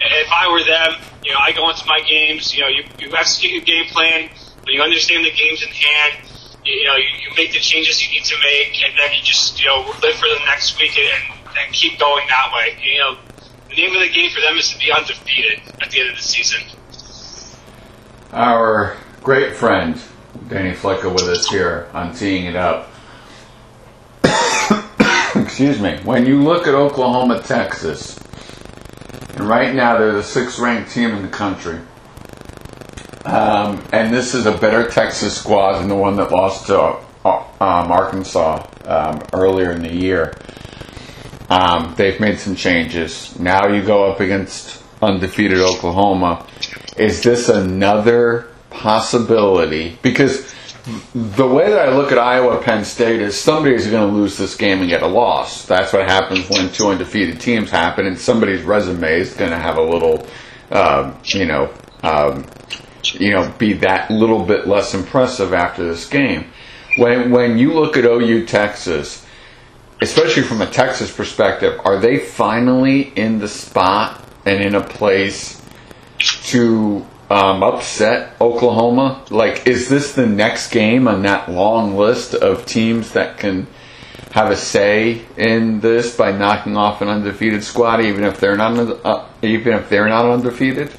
if 0.00 0.30
I 0.30 0.46
were 0.50 0.62
them, 0.62 1.02
you 1.24 1.32
know, 1.32 1.38
I 1.40 1.52
go 1.52 1.68
into 1.68 1.84
my 1.86 2.00
games. 2.08 2.54
You 2.54 2.62
know, 2.62 2.68
you, 2.68 2.84
you 2.98 3.16
execute 3.16 3.52
your 3.52 3.62
game 3.62 3.86
plan, 3.86 4.30
but 4.62 4.72
you 4.72 4.82
understand 4.82 5.24
the 5.24 5.32
games 5.32 5.62
in 5.62 5.68
hand. 5.68 6.22
You, 6.64 6.74
you 6.74 6.84
know, 6.86 6.96
you, 6.96 7.10
you 7.26 7.36
make 7.36 7.52
the 7.52 7.58
changes 7.58 8.06
you 8.06 8.12
need 8.14 8.24
to 8.24 8.36
make, 8.38 8.80
and 8.84 8.96
then 8.96 9.12
you 9.14 9.22
just 9.22 9.60
you 9.60 9.66
know 9.66 9.82
live 10.02 10.14
for 10.14 10.28
the 10.28 10.40
next 10.46 10.78
week 10.78 10.96
and, 10.96 11.40
and 11.58 11.74
keep 11.74 11.98
going 11.98 12.26
that 12.28 12.52
way. 12.54 12.78
You 12.80 12.98
know, 12.98 13.18
the 13.68 13.74
name 13.74 13.94
of 13.94 14.00
the 14.00 14.14
game 14.14 14.30
for 14.30 14.40
them 14.40 14.56
is 14.56 14.70
to 14.70 14.78
be 14.78 14.92
undefeated 14.92 15.60
at 15.82 15.90
the 15.90 16.00
end 16.00 16.10
of 16.10 16.16
the 16.16 16.22
season. 16.22 16.60
Our 18.32 18.96
great 19.22 19.56
friend 19.56 20.00
Danny 20.48 20.72
Flicka 20.72 21.12
with 21.12 21.24
us 21.24 21.48
here 21.48 21.88
on 21.92 22.14
teeing 22.14 22.46
it 22.46 22.56
up. 22.56 22.90
Excuse 25.60 25.82
me. 25.82 25.98
When 26.04 26.24
you 26.24 26.42
look 26.42 26.66
at 26.66 26.74
Oklahoma, 26.74 27.42
Texas, 27.42 28.18
and 29.34 29.40
right 29.40 29.74
now 29.74 29.98
they're 29.98 30.12
the 30.12 30.22
sixth 30.22 30.58
ranked 30.58 30.90
team 30.90 31.10
in 31.10 31.20
the 31.20 31.28
country. 31.28 31.78
Um, 33.26 33.84
and 33.92 34.10
this 34.10 34.32
is 34.32 34.46
a 34.46 34.56
better 34.56 34.88
Texas 34.88 35.36
squad 35.36 35.78
than 35.78 35.88
the 35.88 35.94
one 35.94 36.16
that 36.16 36.32
lost 36.32 36.68
to 36.68 36.80
uh, 37.26 37.44
um, 37.60 37.92
Arkansas 37.92 38.66
um, 38.86 39.20
earlier 39.34 39.70
in 39.72 39.82
the 39.82 39.94
year. 39.94 40.34
Um, 41.50 41.92
they've 41.94 42.18
made 42.18 42.38
some 42.38 42.56
changes. 42.56 43.38
Now 43.38 43.66
you 43.66 43.82
go 43.82 44.10
up 44.10 44.20
against 44.20 44.82
undefeated 45.02 45.58
Oklahoma. 45.58 46.46
Is 46.96 47.22
this 47.22 47.50
another 47.50 48.48
possibility? 48.70 49.98
Because 50.00 50.54
the 51.14 51.46
way 51.46 51.70
that 51.70 51.88
I 51.88 51.94
look 51.94 52.12
at 52.12 52.18
Iowa 52.18 52.62
Penn 52.62 52.84
State 52.84 53.20
is 53.20 53.38
somebody's 53.38 53.86
going 53.86 54.08
to 54.08 54.14
lose 54.14 54.36
this 54.36 54.56
game 54.56 54.80
and 54.80 54.88
get 54.88 55.02
a 55.02 55.06
loss. 55.06 55.66
That's 55.66 55.92
what 55.92 56.08
happens 56.08 56.48
when 56.48 56.70
two 56.70 56.88
undefeated 56.88 57.40
teams 57.40 57.70
happen, 57.70 58.06
and 58.06 58.18
somebody's 58.18 58.62
resume 58.62 59.20
is 59.20 59.34
going 59.34 59.50
to 59.50 59.58
have 59.58 59.76
a 59.76 59.82
little, 59.82 60.26
um, 60.70 61.18
you 61.24 61.46
know, 61.46 61.72
um, 62.02 62.46
you 63.02 63.32
know, 63.32 63.52
be 63.58 63.74
that 63.74 64.10
little 64.10 64.44
bit 64.44 64.66
less 64.66 64.94
impressive 64.94 65.52
after 65.52 65.84
this 65.84 66.08
game. 66.08 66.46
When 66.96 67.30
when 67.30 67.58
you 67.58 67.72
look 67.72 67.96
at 67.96 68.04
OU 68.04 68.46
Texas, 68.46 69.26
especially 70.00 70.42
from 70.42 70.60
a 70.60 70.66
Texas 70.66 71.14
perspective, 71.14 71.80
are 71.84 71.98
they 71.98 72.18
finally 72.18 73.02
in 73.16 73.38
the 73.38 73.48
spot 73.48 74.24
and 74.44 74.62
in 74.62 74.74
a 74.74 74.82
place 74.82 75.60
to 76.44 77.06
um, 77.30 77.62
upset 77.62 78.34
Oklahoma? 78.40 79.24
Like, 79.30 79.66
is 79.66 79.88
this 79.88 80.14
the 80.14 80.26
next 80.26 80.70
game 80.72 81.06
on 81.06 81.22
that 81.22 81.50
long 81.50 81.96
list 81.96 82.34
of 82.34 82.66
teams 82.66 83.12
that 83.12 83.38
can 83.38 83.68
have 84.32 84.50
a 84.50 84.56
say 84.56 85.22
in 85.36 85.80
this 85.80 86.16
by 86.16 86.32
knocking 86.32 86.76
off 86.76 87.00
an 87.02 87.08
undefeated 87.08 87.64
squad, 87.64 88.00
even 88.00 88.24
if 88.24 88.38
they're 88.40 88.56
not 88.56 88.76
uh, 89.04 89.26
even 89.42 89.74
if 89.74 89.88
they're 89.88 90.08
not 90.08 90.24
undefeated? 90.24 90.90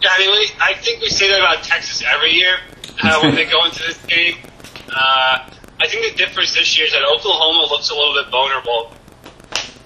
Yeah, 0.00 0.10
I 0.12 0.18
mean, 0.18 0.30
we, 0.30 0.50
I 0.60 0.74
think 0.74 1.00
we 1.00 1.08
say 1.08 1.28
that 1.28 1.40
about 1.40 1.64
Texas 1.64 2.04
every 2.06 2.30
year 2.30 2.56
uh, 3.02 3.18
when 3.20 3.34
they 3.34 3.46
go 3.46 3.64
into 3.64 3.82
this 3.82 3.98
game. 4.06 4.36
Uh, 4.88 5.50
I 5.80 5.86
think 5.86 6.12
the 6.12 6.16
difference 6.16 6.54
this 6.54 6.76
year 6.76 6.86
is 6.86 6.92
that 6.92 7.02
Oklahoma 7.02 7.66
looks 7.70 7.90
a 7.90 7.94
little 7.94 8.14
bit 8.14 8.30
vulnerable. 8.30 8.92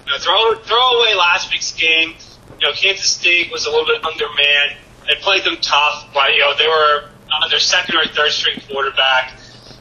You 0.05 0.11
know, 0.11 0.17
throw 0.19 0.55
throw 0.63 0.99
away 0.99 1.15
last 1.15 1.51
week's 1.51 1.71
game. 1.73 2.15
You 2.59 2.67
know, 2.67 2.73
Kansas 2.73 3.07
State 3.07 3.51
was 3.51 3.65
a 3.65 3.69
little 3.69 3.85
bit 3.85 4.03
undermanned. 4.03 4.77
They 5.07 5.15
played 5.21 5.43
them 5.43 5.57
tough, 5.61 6.09
but 6.13 6.33
you 6.33 6.39
know 6.39 6.53
they 6.57 6.67
were 6.67 7.01
on 7.43 7.49
their 7.49 7.59
second 7.59 7.95
or 7.95 8.05
third 8.07 8.31
string 8.31 8.55
quarterback, 8.69 9.31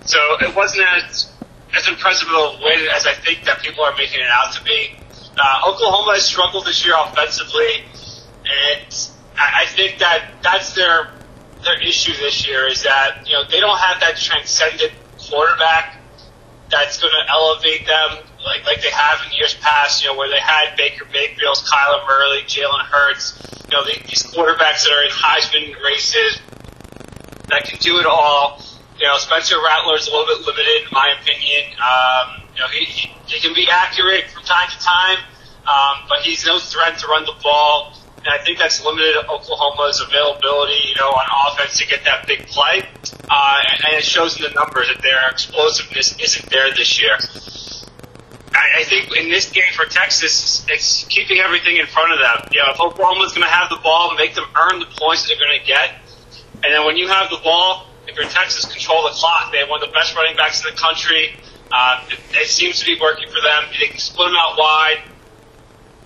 so 0.04 0.18
it 0.42 0.54
wasn't 0.56 0.86
as 0.88 1.32
as 1.76 1.88
impressive 1.88 2.28
of 2.28 2.34
a 2.34 2.58
win 2.62 2.86
as 2.94 3.06
I 3.06 3.14
think 3.14 3.44
that 3.46 3.62
people 3.62 3.84
are 3.84 3.94
making 3.96 4.20
it 4.20 4.28
out 4.30 4.52
to 4.54 4.62
be. 4.64 4.88
Uh, 5.38 5.70
Oklahoma 5.70 6.12
has 6.14 6.26
struggled 6.26 6.66
this 6.66 6.84
year 6.84 6.94
offensively, 6.98 7.86
and 8.44 8.94
I 9.38 9.66
think 9.68 9.98
that 10.00 10.24
that's 10.42 10.74
their 10.74 11.08
their 11.64 11.80
issue 11.86 12.12
this 12.20 12.46
year 12.46 12.66
is 12.68 12.82
that 12.82 13.22
you 13.26 13.32
know 13.32 13.44
they 13.50 13.60
don't 13.60 13.78
have 13.78 14.00
that 14.00 14.16
transcendent 14.18 14.92
quarterback 15.30 16.01
that's 16.72 16.98
going 16.98 17.12
to 17.12 17.30
elevate 17.30 17.86
them 17.86 18.24
like 18.44 18.64
like 18.64 18.82
they 18.82 18.90
have 18.90 19.20
in 19.26 19.36
years 19.36 19.54
past. 19.60 20.02
You 20.02 20.10
know 20.10 20.16
where 20.16 20.28
they 20.28 20.40
had 20.40 20.74
Baker 20.76 21.06
Mayfield, 21.12 21.56
Kyler 21.68 22.04
Murray, 22.08 22.42
Jalen 22.48 22.82
Hurts. 22.88 23.38
You 23.68 23.76
know 23.76 23.84
the, 23.84 23.92
these 24.08 24.24
quarterbacks 24.24 24.82
that 24.82 24.90
are 24.90 25.04
in 25.04 25.12
Heisman 25.12 25.76
races 25.84 26.40
that 27.48 27.64
can 27.64 27.78
do 27.78 28.00
it 28.00 28.06
all. 28.06 28.60
You 28.98 29.06
know 29.06 29.18
Spencer 29.18 29.56
Rattler 29.62 29.96
is 29.96 30.08
a 30.08 30.10
little 30.10 30.26
bit 30.26 30.46
limited 30.46 30.82
in 30.82 30.88
my 30.90 31.14
opinion. 31.20 31.76
Um, 31.78 32.42
you 32.56 32.60
know 32.60 32.68
he, 32.68 32.84
he 32.84 33.12
he 33.26 33.40
can 33.40 33.54
be 33.54 33.68
accurate 33.70 34.24
from 34.30 34.42
time 34.44 34.68
to 34.70 34.78
time, 34.80 35.18
um, 35.68 36.08
but 36.08 36.20
he's 36.22 36.44
no 36.46 36.58
threat 36.58 36.98
to 36.98 37.06
run 37.06 37.24
the 37.24 37.36
ball. 37.42 37.92
And 38.24 38.28
I 38.28 38.38
think 38.44 38.58
that's 38.58 38.84
limited 38.84 39.16
Oklahoma's 39.28 40.00
availability, 40.00 40.78
you 40.88 40.94
know, 40.96 41.10
on 41.10 41.26
offense 41.50 41.78
to 41.78 41.86
get 41.86 42.04
that 42.04 42.26
big 42.26 42.46
play. 42.46 42.86
Uh, 43.28 43.58
and 43.86 43.94
it 43.94 44.04
shows 44.04 44.36
in 44.36 44.42
the 44.42 44.50
numbers 44.50 44.88
that 44.94 45.02
their 45.02 45.28
explosiveness 45.28 46.14
isn't 46.20 46.50
there 46.50 46.72
this 46.74 47.00
year. 47.00 47.18
I, 48.54 48.84
think 48.84 49.16
in 49.16 49.28
this 49.28 49.50
game 49.50 49.72
for 49.74 49.86
Texas, 49.86 50.64
it's 50.68 51.04
keeping 51.04 51.38
everything 51.38 51.78
in 51.78 51.86
front 51.86 52.12
of 52.12 52.18
them. 52.18 52.48
You 52.52 52.60
know, 52.60 52.72
if 52.72 52.80
Oklahoma's 52.80 53.32
going 53.32 53.46
to 53.46 53.52
have 53.52 53.70
the 53.70 53.80
ball, 53.82 54.14
make 54.14 54.34
them 54.34 54.44
earn 54.54 54.78
the 54.78 54.86
points 54.86 55.22
that 55.22 55.34
they're 55.34 55.46
going 55.48 55.58
to 55.58 55.66
get. 55.66 55.90
And 56.62 56.72
then 56.72 56.86
when 56.86 56.96
you 56.96 57.08
have 57.08 57.30
the 57.30 57.38
ball, 57.42 57.86
if 58.06 58.16
you're 58.16 58.28
Texas, 58.28 58.64
control 58.66 59.04
the 59.04 59.14
clock. 59.14 59.52
They 59.52 59.58
have 59.58 59.68
one 59.68 59.82
of 59.82 59.88
the 59.88 59.94
best 59.94 60.14
running 60.14 60.36
backs 60.36 60.64
in 60.64 60.74
the 60.74 60.78
country. 60.78 61.34
Uh, 61.70 62.04
it, 62.10 62.18
it 62.42 62.48
seems 62.48 62.80
to 62.80 62.86
be 62.86 63.00
working 63.00 63.28
for 63.28 63.40
them. 63.40 63.64
They 63.78 63.86
can 63.86 63.98
split 63.98 64.28
him 64.28 64.36
out 64.36 64.58
wide. 64.58 65.02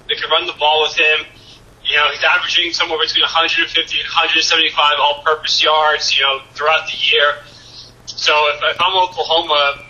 They 0.08 0.14
can 0.14 0.30
run 0.30 0.46
the 0.46 0.54
ball 0.58 0.82
with 0.82 0.96
him. 0.96 1.26
You 1.86 1.96
know, 1.96 2.10
he's 2.10 2.22
averaging 2.24 2.72
somewhere 2.72 2.98
between 2.98 3.22
150 3.22 3.70
and 3.70 4.08
175 4.10 4.94
all-purpose 4.98 5.62
yards, 5.62 6.16
you 6.16 6.22
know, 6.22 6.40
throughout 6.52 6.86
the 6.86 6.98
year. 6.98 7.38
So 8.06 8.32
if, 8.54 8.74
if 8.74 8.80
I'm 8.80 8.96
Oklahoma, 8.96 9.86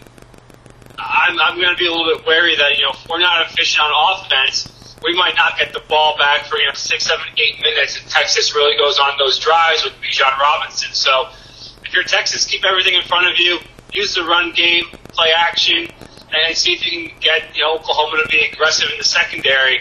I'm, 0.98 1.38
I'm 1.40 1.56
going 1.56 1.72
to 1.72 1.76
be 1.76 1.86
a 1.86 1.90
little 1.90 2.14
bit 2.16 2.26
wary 2.26 2.56
that, 2.56 2.76
you 2.76 2.84
know, 2.84 2.92
if 2.92 3.08
we're 3.08 3.20
not 3.20 3.46
efficient 3.46 3.80
on 3.80 4.20
offense, 4.20 4.68
we 5.02 5.14
might 5.14 5.36
not 5.36 5.58
get 5.58 5.72
the 5.72 5.82
ball 5.88 6.16
back 6.18 6.46
for, 6.46 6.56
you 6.56 6.66
know, 6.66 6.74
six, 6.74 7.06
seven, 7.06 7.24
eight 7.36 7.60
minutes, 7.62 8.00
and 8.00 8.10
Texas 8.10 8.54
really 8.54 8.76
goes 8.76 8.98
on 8.98 9.16
those 9.18 9.38
drives 9.38 9.84
with 9.84 9.94
Bijan 10.00 10.36
Robinson. 10.38 10.92
So 10.92 11.28
if 11.84 11.92
you're 11.92 12.04
Texas, 12.04 12.44
keep 12.44 12.64
everything 12.64 12.94
in 12.94 13.02
front 13.02 13.26
of 13.26 13.38
you, 13.38 13.58
use 13.92 14.14
the 14.14 14.24
run 14.24 14.52
game, 14.52 14.84
play 15.08 15.30
action, 15.36 15.88
and 16.32 16.56
see 16.56 16.72
if 16.72 16.84
you 16.84 17.08
can 17.08 17.18
get, 17.20 17.54
you 17.54 17.62
know, 17.62 17.76
Oklahoma 17.76 18.22
to 18.22 18.28
be 18.28 18.40
aggressive 18.52 18.90
in 18.90 18.98
the 18.98 19.04
secondary 19.04 19.80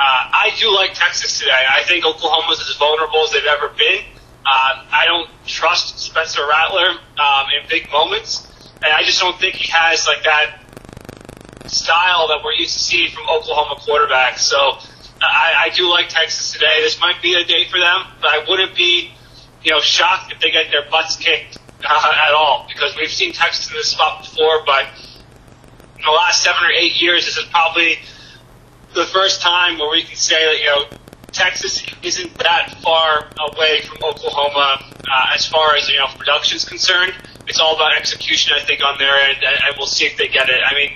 uh, 0.00 0.30
I 0.32 0.52
do 0.58 0.74
like 0.74 0.94
Texas 0.94 1.38
today. 1.38 1.52
I 1.52 1.82
think 1.82 2.06
Oklahoma's 2.06 2.58
as 2.60 2.74
vulnerable 2.76 3.22
as 3.24 3.32
they've 3.32 3.44
ever 3.44 3.68
been. 3.68 4.00
Uh, 4.46 4.86
I 4.90 5.04
don't 5.06 5.28
trust 5.44 5.98
Spencer 5.98 6.40
Rattler 6.48 6.88
um, 7.18 7.46
in 7.52 7.68
big 7.68 7.90
moments, 7.90 8.48
and 8.82 8.90
I 8.90 9.02
just 9.02 9.20
don't 9.20 9.38
think 9.38 9.56
he 9.56 9.70
has 9.70 10.06
like 10.06 10.22
that 10.24 10.60
style 11.66 12.28
that 12.28 12.40
we're 12.42 12.54
used 12.54 12.72
to 12.72 12.78
seeing 12.78 13.10
from 13.10 13.28
Oklahoma 13.28 13.78
quarterbacks. 13.78 14.38
So 14.38 14.56
I, 15.20 15.66
I 15.66 15.70
do 15.76 15.86
like 15.90 16.08
Texas 16.08 16.52
today. 16.52 16.80
This 16.80 16.98
might 16.98 17.20
be 17.20 17.34
a 17.34 17.44
day 17.44 17.68
for 17.68 17.78
them, 17.78 18.06
but 18.22 18.30
I 18.30 18.46
wouldn't 18.48 18.74
be, 18.74 19.12
you 19.62 19.70
know, 19.70 19.80
shocked 19.80 20.32
if 20.32 20.40
they 20.40 20.50
get 20.50 20.70
their 20.70 20.88
butts 20.90 21.16
kicked 21.16 21.58
uh, 21.84 22.12
at 22.26 22.32
all 22.32 22.66
because 22.68 22.96
we've 22.96 23.12
seen 23.12 23.34
Texas 23.34 23.68
in 23.68 23.76
this 23.76 23.88
spot 23.88 24.22
before. 24.22 24.64
But 24.64 24.86
in 25.98 26.04
the 26.06 26.10
last 26.10 26.42
seven 26.42 26.64
or 26.64 26.72
eight 26.72 27.02
years, 27.02 27.26
this 27.26 27.36
is 27.36 27.44
probably 27.44 27.98
the 28.94 29.04
first 29.04 29.40
time 29.40 29.78
where 29.78 29.90
we 29.90 30.02
can 30.02 30.16
say 30.16 30.44
that 30.44 30.60
you 30.60 30.66
know 30.66 30.98
Texas 31.32 31.84
isn't 32.02 32.36
that 32.38 32.76
far 32.82 33.30
away 33.52 33.82
from 33.82 33.98
Oklahoma 34.02 34.82
uh, 35.10 35.34
as 35.34 35.46
far 35.46 35.76
as 35.76 35.88
you 35.88 35.96
know 35.98 36.06
production 36.16 36.56
is 36.56 36.64
concerned. 36.64 37.14
it's 37.46 37.58
all 37.58 37.74
about 37.74 37.96
execution, 37.96 38.54
I 38.56 38.64
think, 38.64 38.82
on 38.84 38.98
their 38.98 39.14
end, 39.14 39.38
and, 39.42 39.76
we'll 39.76 39.86
see 39.86 40.06
if 40.06 40.16
they 40.16 40.28
get 40.28 40.48
it. 40.48 40.60
I 40.64 40.74
mean, 40.74 40.92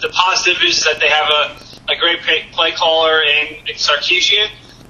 the 0.00 0.08
positive 0.08 0.62
is 0.62 0.82
that 0.84 1.00
they 1.00 1.08
have 1.08 1.28
a, 1.28 1.92
a 1.92 1.96
great 1.98 2.20
play, 2.20 2.46
play 2.52 2.72
caller 2.72 3.22
in, 3.22 3.56
in 3.66 3.74
Sarkisian. 3.76 4.48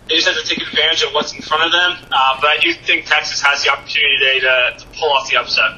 They 0.09 0.17
just 0.17 0.29
have 0.29 0.37
to 0.37 0.49
take 0.49 0.67
advantage 0.67 1.03
of 1.03 1.13
what's 1.13 1.35
in 1.35 1.43
front 1.43 1.65
of 1.65 1.73
them. 1.73 2.09
Uh, 2.11 2.39
but 2.41 2.51
I 2.51 2.59
do 2.61 2.73
think 2.73 3.07
Texas 3.07 3.41
has 3.43 3.63
the 3.65 3.71
opportunity 3.71 4.17
today 4.19 4.41
to, 4.41 4.77
to 4.79 4.87
pull 4.99 5.11
off 5.11 5.31
the 5.31 5.37
upset. 5.37 5.73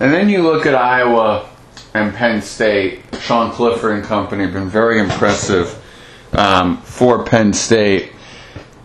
And 0.00 0.12
then 0.12 0.28
you 0.28 0.42
look 0.42 0.66
at 0.66 0.74
Iowa 0.74 1.48
and 1.96 2.14
Penn 2.14 2.42
State. 2.42 3.02
Sean 3.20 3.50
Clifford 3.50 3.96
and 3.96 4.04
company 4.04 4.44
have 4.44 4.52
been 4.52 4.68
very 4.68 5.00
impressive 5.00 5.82
um, 6.32 6.78
for 6.82 7.24
Penn 7.24 7.52
State. 7.52 8.12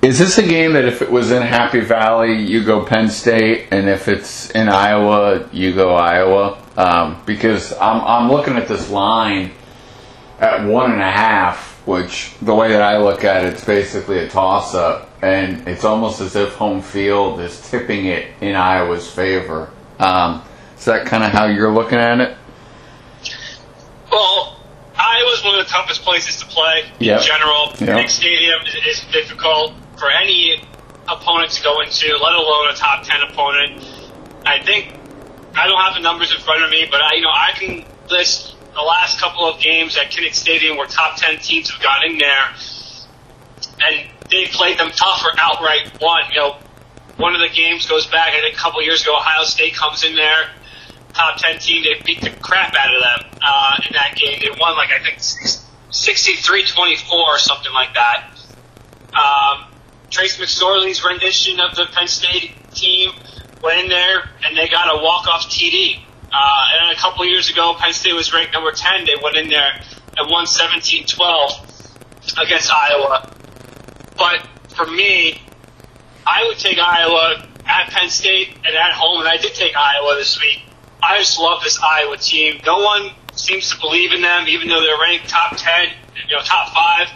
Is 0.02 0.18
this 0.18 0.40
a 0.40 0.44
game 0.44 0.74
that 0.74 0.86
if 0.86 1.04
it 1.04 1.12
was 1.12 1.30
in 1.30 1.44
Happy 1.44 1.80
Valley, 1.80 2.42
you 2.42 2.64
go 2.64 2.84
Penn 2.84 3.08
State, 3.08 3.68
and 3.72 3.88
if 3.88 4.08
it's 4.08 4.50
in 4.50 4.68
Iowa, 4.68 5.48
you 5.54 5.74
go 5.74 5.94
Iowa? 5.94 6.58
Um, 6.76 7.22
because 7.28 7.72
I'm, 7.74 8.02
I'm 8.02 8.32
looking 8.32 8.58
at 8.58 8.68
this 8.68 8.90
line 8.90 9.52
at 10.40 10.66
one 10.66 10.92
and 10.92 11.02
a 11.02 11.12
half, 11.12 11.86
which 11.86 12.34
the 12.42 12.56
way 12.56 12.70
that 12.70 12.82
I 12.82 12.98
look 12.98 13.24
at 13.24 13.46
it, 13.46 13.54
it's 13.54 13.64
basically 13.64 14.18
a 14.20 14.28
toss 14.28 14.74
up, 14.74 15.12
and 15.22 15.68
it's 15.68 15.84
almost 15.84 16.20
as 16.20 16.36
if 16.36 16.56
home 16.56 16.82
field 16.82 17.40
is 17.40 17.70
tipping 17.70 18.08
it 18.08 18.32
in 18.42 18.56
Iowa's 18.56 19.08
favor. 19.08 19.70
Um, 20.00 20.42
is 20.76 20.86
that 20.86 21.06
kind 21.06 21.24
of 21.24 21.30
how 21.30 21.46
you're 21.46 21.72
looking 21.72 22.00
at 22.00 22.20
it? 22.20 22.38
Well, 24.12 24.58
Iowa's 24.98 25.44
one 25.44 25.58
of 25.60 25.66
the 25.66 25.72
toughest 25.72 26.02
places 26.04 26.38
to 26.42 26.46
play 26.46 26.84
Yep. 27.00 27.22
in 27.22 27.26
general. 27.26 27.68
Yep. 27.80 27.98
Big 27.98 28.10
stadium 28.10 28.60
is, 28.68 29.00
is 29.00 29.06
difficult 29.12 29.74
for 29.98 30.10
any 30.12 30.62
opponent 31.08 31.52
to 31.52 31.64
go 31.64 31.80
into, 31.82 32.08
let 32.18 32.36
alone 32.36 32.70
a 32.70 32.76
top 32.76 33.04
ten 33.04 33.22
opponent. 33.22 33.84
I 34.46 34.60
think 34.64 34.94
I 35.56 35.68
don't 35.68 35.80
have 35.82 35.94
the 35.96 36.02
numbers 36.02 36.34
in 36.34 36.40
front 36.42 36.64
of 36.64 36.70
me, 36.70 36.88
but 36.90 37.02
I, 37.02 37.16
you 37.16 37.22
know, 37.22 37.30
I 37.30 37.52
can 37.56 37.86
list 38.10 38.56
the 38.74 38.82
last 38.82 39.20
couple 39.20 39.46
of 39.46 39.60
games 39.60 39.98
at 39.98 40.12
Kinnick 40.12 40.34
Stadium 40.34 40.78
where 40.78 40.88
top 40.88 41.18
ten 41.18 41.38
teams 41.40 41.70
have 41.72 41.82
gone 41.82 42.06
in 42.06 42.18
there, 42.18 42.46
and 43.82 44.08
they 44.30 44.46
played 44.48 44.78
them 44.78 44.92
tough 44.96 45.24
or 45.24 45.32
outright 45.40 45.98
won. 46.02 46.24
You 46.32 46.40
know, 46.40 46.56
one 47.18 47.36
of 47.36 47.42
the 47.42 47.50
games 47.50 47.86
goes 47.88 48.08
back. 48.08 48.34
I 48.34 48.42
think 48.42 48.56
a 48.56 48.60
couple 48.60 48.82
years 48.82 49.04
ago, 49.04 49.16
Ohio 49.16 49.44
State 49.44 49.76
comes 49.76 50.04
in 50.04 50.16
there, 50.16 50.50
top 51.22 51.38
ten 51.38 51.60
team. 51.60 51.84
They 51.84 52.02
beat 52.04 52.22
the 52.22 52.32
crap 52.42 52.74
out 52.76 52.94
of 52.94 53.02
them 53.02 53.40
uh, 53.42 53.78
in 53.88 53.94
that 53.94 54.16
game. 54.16 54.40
They 54.42 54.50
won 54.60 54.76
like 54.76 54.90
I 54.90 55.00
think 55.04 55.18
63-24 55.18 57.12
or 57.12 57.38
something 57.38 57.74
like 57.74 57.94
that. 57.94 58.32
Um, 59.14 59.66
Trace 60.10 60.38
McSorley's 60.38 61.04
rendition 61.04 61.60
of 61.60 61.76
the 61.76 61.86
Penn 61.94 62.08
State 62.08 62.52
team 62.74 63.12
went 63.62 63.80
in 63.80 63.90
there 63.90 64.30
and 64.44 64.58
they 64.58 64.68
got 64.68 64.88
a 64.96 65.04
walk-off 65.04 65.50
TD. 65.50 66.00
Uh, 66.34 66.66
and 66.80 66.98
a 66.98 67.00
couple 67.00 67.26
years 67.26 67.50
ago, 67.50 67.76
Penn 67.78 67.94
State 67.94 68.14
was 68.14 68.34
ranked 68.34 68.54
number 68.54 68.72
10. 68.72 69.06
They 69.06 69.16
went 69.22 69.36
in 69.36 69.50
there 69.50 69.82
and 70.18 70.30
won 70.30 70.46
17-12 70.46 72.42
against 72.42 72.72
Iowa. 72.72 73.30
But 74.18 74.48
for 74.76 74.86
me, 74.88 75.42
I 76.26 76.46
would 76.48 76.58
take 76.58 76.78
Iowa 76.78 77.46
at 77.66 77.90
Penn 77.90 78.10
State 78.10 78.56
and 78.66 78.76
at 78.76 78.94
home, 78.94 79.20
and 79.20 79.28
I 79.28 79.38
did 79.38 79.54
take 79.54 79.76
Iowa 79.76 80.16
this 80.16 80.40
week. 80.40 80.62
I 81.04 81.18
just 81.18 81.40
love 81.40 81.64
this 81.64 81.80
Iowa 81.82 82.18
team. 82.18 82.62
No 82.66 82.80
one 82.80 83.12
seems 83.34 83.72
to 83.72 83.80
believe 83.80 84.12
in 84.12 84.22
them, 84.22 84.48
even 84.48 84.68
though 84.68 84.82
they're 84.82 85.00
ranked 85.00 85.30
top 85.30 85.58
10, 85.58 85.88
you 86.30 86.36
know, 86.36 86.44
top 86.44 86.74
five. 86.74 87.08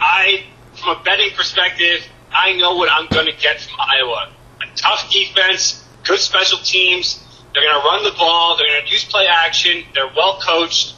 I, 0.00 0.44
from 0.76 0.96
a 0.96 1.02
betting 1.02 1.30
perspective, 1.36 2.06
I 2.32 2.54
know 2.54 2.76
what 2.76 2.90
I'm 2.90 3.08
going 3.08 3.26
to 3.26 3.36
get 3.38 3.60
from 3.60 3.78
Iowa. 3.80 4.32
A 4.62 4.76
tough 4.76 5.10
defense, 5.10 5.84
good 6.04 6.18
special 6.18 6.58
teams. 6.58 7.22
They're 7.52 7.62
going 7.62 7.82
to 7.82 7.86
run 7.86 8.04
the 8.04 8.16
ball. 8.16 8.56
They're 8.56 8.68
going 8.68 8.84
to 8.84 8.90
use 8.90 9.04
play 9.04 9.26
action. 9.26 9.84
They're 9.94 10.10
well 10.14 10.40
coached. 10.40 10.94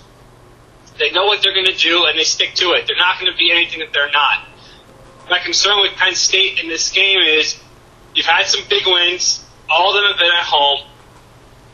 They 0.98 1.10
know 1.12 1.26
what 1.26 1.42
they're 1.42 1.54
going 1.54 1.66
to 1.66 1.76
do, 1.76 2.04
and 2.04 2.18
they 2.18 2.24
stick 2.24 2.54
to 2.56 2.72
it. 2.72 2.86
They're 2.86 2.96
not 2.96 3.18
going 3.18 3.32
to 3.32 3.38
be 3.38 3.50
anything 3.50 3.80
that 3.80 3.92
they're 3.92 4.10
not. 4.10 4.46
My 5.30 5.38
concern 5.38 5.80
with 5.80 5.92
Penn 5.92 6.14
State 6.14 6.60
in 6.60 6.68
this 6.68 6.90
game 6.90 7.20
is 7.20 7.58
you've 8.14 8.26
had 8.26 8.46
some 8.46 8.62
big 8.68 8.86
wins. 8.86 9.44
All 9.70 9.90
of 9.90 9.94
them 9.94 10.10
have 10.10 10.18
been 10.18 10.30
at 10.30 10.44
home. 10.44 10.89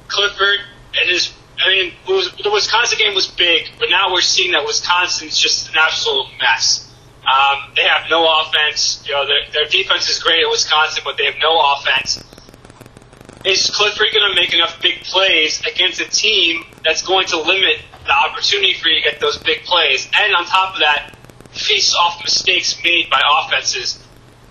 Clifford 0.09 0.61
and 1.01 1.11
his, 1.11 1.33
I 1.59 1.69
mean, 1.69 1.93
was, 2.09 2.35
the 2.43 2.51
Wisconsin 2.51 2.99
game 2.99 3.15
was 3.15 3.27
big, 3.27 3.69
but 3.79 3.91
now 3.91 4.13
we're 4.13 4.21
seeing 4.21 4.53
that 4.53 4.65
Wisconsin's 4.65 5.39
just 5.39 5.69
an 5.71 5.75
absolute 5.79 6.29
mess. 6.41 6.87
Um, 7.27 7.73
they 7.75 7.83
have 7.83 8.09
no 8.09 8.25
offense. 8.41 9.03
You 9.07 9.13
know, 9.15 9.27
their, 9.27 9.51
their 9.53 9.69
defense 9.69 10.09
is 10.09 10.23
great 10.23 10.45
at 10.45 10.51
Wisconsin, 10.51 11.03
but 11.05 11.17
they 11.17 11.25
have 11.25 11.35
no 11.41 11.59
offense. 11.75 12.23
Is 13.45 13.71
Clifford 13.71 14.09
going 14.13 14.31
to 14.31 14.35
make 14.35 14.55
enough 14.55 14.81
big 14.81 15.03
plays 15.03 15.61
against 15.67 16.01
a 16.01 16.09
team 16.09 16.65
that's 16.85 17.03
going 17.03 17.27
to 17.29 17.41
limit 17.41 17.79
the 18.05 18.13
opportunity 18.13 18.75
for 18.75 18.89
you 18.89 19.03
to 19.03 19.11
get 19.11 19.21
those 19.21 19.39
big 19.39 19.63
plays? 19.65 20.09
And 20.15 20.35
on 20.35 20.45
top 20.47 20.75
of 20.75 20.81
that, 20.81 21.17
feast 21.51 21.95
off 21.97 22.23
mistakes 22.23 22.81
made 22.85 23.09
by 23.11 23.21
offenses. 23.41 24.03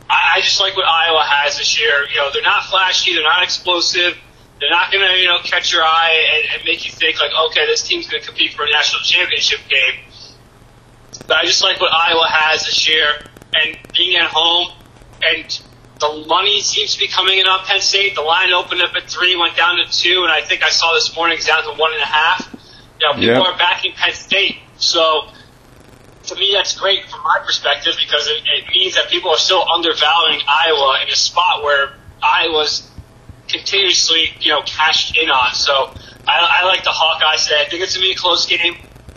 I, 0.09 0.35
I 0.35 0.41
just 0.41 0.59
like 0.59 0.75
what 0.75 0.85
Iowa 0.85 1.23
has 1.23 1.57
this 1.57 1.79
year. 1.79 2.07
You 2.09 2.17
know, 2.17 2.29
they're 2.31 2.41
not 2.41 2.65
flashy, 2.65 3.13
they're 3.13 3.23
not 3.23 3.43
explosive, 3.43 4.17
they're 4.59 4.71
not 4.71 4.91
going 4.91 5.05
to, 5.07 5.15
you 5.19 5.27
know, 5.27 5.39
catch 5.43 5.73
your 5.73 5.83
eye 5.83 6.15
and, 6.35 6.43
and 6.55 6.61
make 6.65 6.85
you 6.85 6.91
think 6.91 7.19
like, 7.19 7.31
okay, 7.51 7.65
this 7.67 7.83
team's 7.83 8.07
going 8.07 8.21
to 8.21 8.27
compete 8.27 8.53
for 8.53 8.63
a 8.65 8.71
national 8.71 9.01
championship 9.03 9.59
game. 9.69 9.95
But 11.27 11.37
I 11.37 11.45
just 11.45 11.63
like 11.63 11.79
what 11.81 11.91
Iowa 11.93 12.27
has 12.29 12.65
this 12.65 12.87
year, 12.87 13.05
and 13.55 13.75
being 13.97 14.17
at 14.17 14.29
home, 14.29 14.67
and 15.23 15.45
the 15.99 16.25
money 16.27 16.61
seems 16.61 16.93
to 16.95 16.99
be 16.99 17.07
coming 17.07 17.39
in 17.39 17.47
on 17.47 17.65
Penn 17.65 17.81
State. 17.81 18.15
The 18.15 18.21
line 18.21 18.51
opened 18.53 18.81
up 18.81 18.91
at 18.95 19.09
three, 19.09 19.35
went 19.35 19.55
down 19.57 19.77
to 19.77 19.85
two, 19.91 20.23
and 20.23 20.31
I 20.31 20.41
think 20.41 20.63
I 20.63 20.69
saw 20.69 20.93
this 20.93 21.15
morning 21.15 21.37
it's 21.37 21.47
down 21.47 21.63
to 21.63 21.79
one 21.79 21.93
and 21.93 22.01
a 22.01 22.05
half. 22.05 22.49
You 23.01 23.07
know, 23.07 23.13
people 23.15 23.43
Yep. 23.43 23.53
are 23.53 23.57
backing 23.57 23.93
Penn 23.93 24.13
State, 24.13 24.55
so 24.77 25.21
to 26.27 26.35
me 26.35 26.51
that's 26.53 26.75
great 26.77 27.01
from 27.09 27.21
my 27.23 27.39
perspective 27.45 27.93
because 27.99 28.27
it, 28.27 28.37
it 28.45 28.65
means 28.75 28.95
that 28.95 29.09
people 29.09 29.31
are 29.31 29.37
still 29.37 29.63
undervaluing 29.75 30.41
Iowa 30.47 30.99
in 31.03 31.09
a 31.11 31.15
spot 31.15 31.63
where 31.63 31.89
Iowa's 32.23 32.94
continuously, 33.47 34.34
you 34.39 34.49
know, 34.49 34.62
cashed 34.63 35.17
in 35.17 35.29
on. 35.29 35.53
So 35.53 35.93
I, 36.27 36.62
I 36.62 36.65
like 36.65 36.84
the 36.84 36.89
Hawkeyes 36.89 37.43
today. 37.45 37.63
I 37.65 37.69
think 37.69 37.84
it's 37.84 37.95
gonna 37.95 38.05
be 38.05 38.12
a 38.12 38.15
close 38.15 38.45
game, 38.45 38.75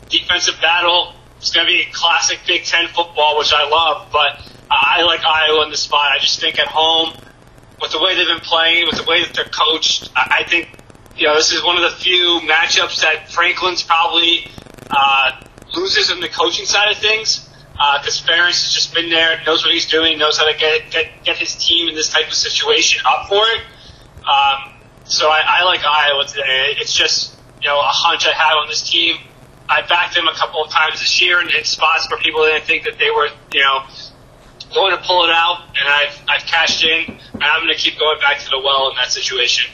defensive 0.09 0.61
battle. 0.61 1.14
It's 1.38 1.51
gonna 1.51 1.67
be 1.67 1.85
classic 1.93 2.41
Big 2.47 2.64
Ten 2.64 2.88
football, 2.88 3.38
which 3.38 3.53
I 3.53 3.69
love. 3.69 4.09
But 4.12 4.41
I 4.71 5.03
like 5.03 5.25
Iowa 5.25 5.64
in 5.64 5.71
the 5.71 5.77
spot. 5.77 6.12
I 6.12 6.19
just 6.19 6.41
think 6.41 6.59
at 6.59 6.69
home, 6.69 7.12
with 7.81 7.93
the 7.93 8.01
way 8.01 8.17
they've 8.17 8.27
been 8.27 8.41
playing, 8.41 8.87
with 8.87 8.97
the 8.97 9.09
way 9.09 9.25
that 9.25 9.35
they're 9.35 9.45
coached, 9.45 10.11
I, 10.14 10.41
I 10.41 10.49
think 10.49 10.69
you 11.17 11.27
know 11.27 11.35
this 11.35 11.53
is 11.53 11.64
one 11.64 11.77
of 11.77 11.83
the 11.83 11.97
few 11.97 12.41
matchups 12.45 13.01
that 13.01 13.31
Franklin's 13.31 13.83
probably 13.83 14.51
uh, 14.91 15.41
loses 15.75 16.11
in 16.11 16.21
the 16.21 16.29
coaching 16.29 16.67
side 16.67 16.93
of 16.93 16.99
things. 16.99 17.45
Because 18.01 18.21
Ferentz 18.21 18.64
has 18.64 18.73
just 18.75 18.93
been 18.93 19.09
there, 19.09 19.41
knows 19.47 19.64
what 19.64 19.73
he's 19.73 19.87
doing, 19.87 20.19
knows 20.19 20.37
how 20.37 20.51
to 20.51 20.59
get 20.59 20.91
get, 20.91 21.23
get 21.23 21.37
his 21.37 21.55
team 21.55 21.88
in 21.88 21.95
this 21.95 22.09
type 22.09 22.27
of 22.27 22.35
situation 22.35 23.01
up 23.07 23.29
for 23.29 23.47
it. 23.47 23.62
So 25.18 25.28
I, 25.28 25.42
I 25.44 25.64
like 25.64 25.85
Iowa 25.85 26.24
today. 26.26 26.76
It's 26.78 26.92
just 26.92 27.37
you 27.61 27.66
know 27.66 27.81
a 27.81 27.90
hunch 27.90 28.24
I 28.24 28.31
had 28.31 28.54
on 28.54 28.68
this 28.68 28.88
team. 28.88 29.16
I 29.68 29.83
backed 29.83 30.14
them 30.14 30.28
a 30.28 30.35
couple 30.35 30.62
of 30.62 30.70
times 30.70 31.00
this 31.00 31.20
year 31.20 31.40
in, 31.40 31.48
in 31.50 31.64
spots 31.64 32.09
where 32.09 32.20
people 32.20 32.44
didn't 32.44 32.66
think 32.66 32.85
that 32.85 33.00
they 33.00 33.11
were 33.11 33.26
you 33.52 33.61
know 33.61 33.83
going 34.72 34.96
to 34.96 35.02
pull 35.02 35.24
it 35.24 35.31
out, 35.31 35.64
and 35.76 35.88
I've 35.88 36.22
I've 36.28 36.46
cashed 36.46 36.85
in, 36.85 37.18
and 37.35 37.42
I'm 37.42 37.64
going 37.64 37.74
to 37.74 37.81
keep 37.81 37.98
going 37.98 38.20
back 38.20 38.38
to 38.38 38.48
the 38.48 38.61
well 38.61 38.90
in 38.90 38.96
that 38.96 39.11
situation. 39.11 39.72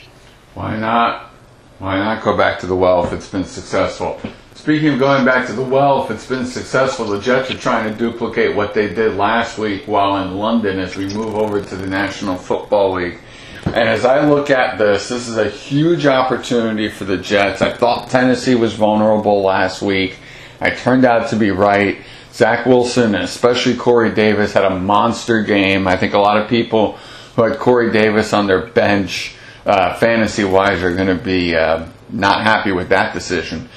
Why 0.55 0.77
not? 0.77 1.29
Why 1.77 1.99
not 1.99 2.23
go 2.23 2.35
back 2.35 2.59
to 2.61 2.65
the 2.65 2.75
well 2.75 3.05
if 3.05 3.13
it's 3.13 3.29
been 3.29 3.45
successful? 3.45 4.19
Speaking 4.55 4.93
of 4.93 4.99
going 4.99 5.25
back 5.25 5.45
to 5.45 5.53
the 5.53 5.61
well, 5.61 6.05
if 6.05 6.09
it's 6.09 6.25
been 6.25 6.47
successful, 6.47 7.05
the 7.05 7.21
Jets 7.21 7.51
are 7.51 7.57
trying 7.57 7.93
to 7.93 7.95
duplicate 7.95 8.55
what 8.55 8.73
they 8.73 8.91
did 8.91 9.15
last 9.15 9.59
week 9.59 9.85
while 9.85 10.17
in 10.25 10.37
London 10.37 10.79
as 10.79 10.95
we 10.95 11.05
move 11.13 11.35
over 11.35 11.61
to 11.61 11.75
the 11.75 11.85
National 11.85 12.35
Football 12.35 12.93
League. 12.93 13.19
And 13.75 13.89
as 13.89 14.05
I 14.05 14.25
look 14.25 14.49
at 14.49 14.77
this, 14.77 15.09
this 15.09 15.27
is 15.27 15.35
a 15.35 15.49
huge 15.49 16.05
opportunity 16.05 16.87
for 16.87 17.03
the 17.03 17.17
Jets. 17.17 17.61
I 17.61 17.73
thought 17.73 18.09
Tennessee 18.09 18.55
was 18.55 18.73
vulnerable 18.73 19.41
last 19.41 19.81
week. 19.81 20.15
I 20.61 20.69
turned 20.69 21.03
out 21.03 21.31
to 21.31 21.35
be 21.35 21.51
right. 21.51 21.97
Zach 22.31 22.65
Wilson, 22.65 23.15
and 23.15 23.25
especially 23.25 23.75
Corey 23.75 24.15
Davis, 24.15 24.53
had 24.53 24.63
a 24.63 24.79
monster 24.79 25.43
game. 25.43 25.89
I 25.89 25.97
think 25.97 26.13
a 26.13 26.19
lot 26.19 26.37
of 26.37 26.47
people 26.47 26.93
who 27.35 27.43
had 27.43 27.59
Corey 27.59 27.91
Davis 27.91 28.31
on 28.31 28.47
their 28.47 28.65
bench, 28.65 29.35
uh, 29.65 29.97
fantasy 29.97 30.45
wise, 30.45 30.81
are 30.81 30.95
going 30.95 31.09
to 31.09 31.21
be 31.21 31.53
uh, 31.53 31.85
not 32.09 32.43
happy 32.43 32.71
with 32.71 32.87
that 32.89 33.13
decision. 33.13 33.67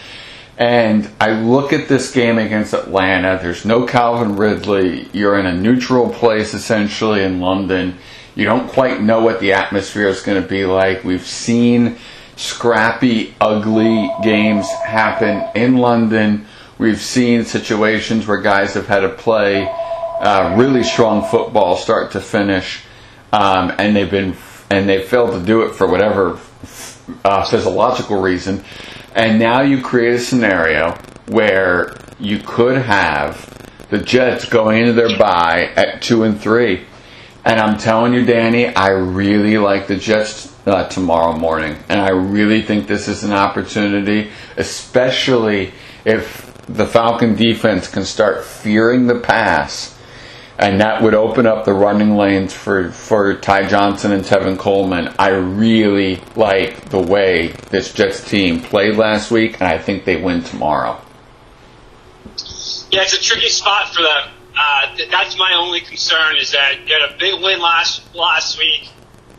And 0.56 1.10
I 1.20 1.32
look 1.32 1.72
at 1.72 1.88
this 1.88 2.12
game 2.12 2.38
against 2.38 2.72
Atlanta. 2.72 3.40
There's 3.42 3.64
no 3.64 3.84
Calvin 3.84 4.36
Ridley. 4.36 5.08
You're 5.12 5.40
in 5.40 5.46
a 5.46 5.54
neutral 5.54 6.08
place 6.08 6.54
essentially 6.54 7.24
in 7.24 7.40
London. 7.40 7.98
You 8.38 8.44
don't 8.44 8.68
quite 8.68 9.02
know 9.02 9.20
what 9.20 9.40
the 9.40 9.54
atmosphere 9.54 10.06
is 10.06 10.22
going 10.22 10.40
to 10.40 10.48
be 10.48 10.64
like. 10.64 11.02
We've 11.02 11.26
seen 11.26 11.98
scrappy, 12.36 13.34
ugly 13.40 14.12
games 14.22 14.70
happen 14.70 15.44
in 15.60 15.78
London. 15.78 16.46
We've 16.78 17.00
seen 17.00 17.44
situations 17.44 18.28
where 18.28 18.40
guys 18.40 18.74
have 18.74 18.86
had 18.86 19.00
to 19.00 19.08
play 19.08 19.66
uh, 19.66 20.54
really 20.56 20.84
strong 20.84 21.28
football 21.28 21.76
start 21.76 22.12
to 22.12 22.20
finish, 22.20 22.84
um, 23.32 23.72
and 23.76 23.96
they've 23.96 24.08
been 24.08 24.36
and 24.70 24.88
they 24.88 25.02
failed 25.02 25.32
to 25.32 25.44
do 25.44 25.62
it 25.62 25.74
for 25.74 25.88
whatever 25.88 26.38
uh, 27.24 27.42
physiological 27.42 28.20
reason. 28.20 28.62
And 29.16 29.40
now 29.40 29.62
you 29.62 29.82
create 29.82 30.14
a 30.14 30.20
scenario 30.20 30.96
where 31.26 31.92
you 32.20 32.38
could 32.38 32.78
have 32.82 33.68
the 33.90 33.98
Jets 33.98 34.48
going 34.48 34.78
into 34.78 34.92
their 34.92 35.18
bye 35.18 35.72
at 35.74 36.02
two 36.02 36.22
and 36.22 36.40
three. 36.40 36.84
And 37.48 37.58
I'm 37.58 37.78
telling 37.78 38.12
you, 38.12 38.26
Danny, 38.26 38.66
I 38.66 38.90
really 38.90 39.56
like 39.56 39.86
the 39.86 39.96
Jets 39.96 40.54
uh, 40.66 40.86
tomorrow 40.86 41.34
morning, 41.34 41.78
and 41.88 41.98
I 41.98 42.10
really 42.10 42.60
think 42.60 42.86
this 42.86 43.08
is 43.08 43.24
an 43.24 43.32
opportunity, 43.32 44.30
especially 44.58 45.72
if 46.04 46.54
the 46.66 46.84
Falcon 46.84 47.36
defense 47.36 47.88
can 47.88 48.04
start 48.04 48.44
fearing 48.44 49.06
the 49.06 49.18
pass. 49.18 49.98
And 50.58 50.82
that 50.82 51.02
would 51.02 51.14
open 51.14 51.46
up 51.46 51.64
the 51.64 51.72
running 51.72 52.16
lanes 52.16 52.52
for, 52.52 52.90
for 52.90 53.36
Ty 53.36 53.68
Johnson 53.68 54.12
and 54.12 54.22
Tevin 54.22 54.58
Coleman. 54.58 55.14
I 55.18 55.30
really 55.30 56.20
like 56.36 56.90
the 56.90 57.00
way 57.00 57.54
this 57.70 57.94
Jets 57.94 58.28
team 58.28 58.60
played 58.60 58.96
last 58.96 59.30
week, 59.30 59.54
and 59.54 59.62
I 59.62 59.78
think 59.78 60.04
they 60.04 60.20
win 60.20 60.42
tomorrow. 60.42 61.00
Yeah, 62.90 63.04
it's 63.04 63.14
a 63.14 63.22
tricky 63.22 63.48
spot 63.48 63.94
for 63.94 64.02
them. 64.02 64.37
Uh, 64.58 64.96
that's 65.08 65.38
my 65.38 65.54
only 65.56 65.80
concern 65.80 66.36
is 66.36 66.50
that 66.50 66.80
you 66.84 66.92
had 66.92 67.14
a 67.14 67.16
big 67.16 67.40
win 67.40 67.60
last 67.60 68.02
last 68.14 68.58
week. 68.58 68.90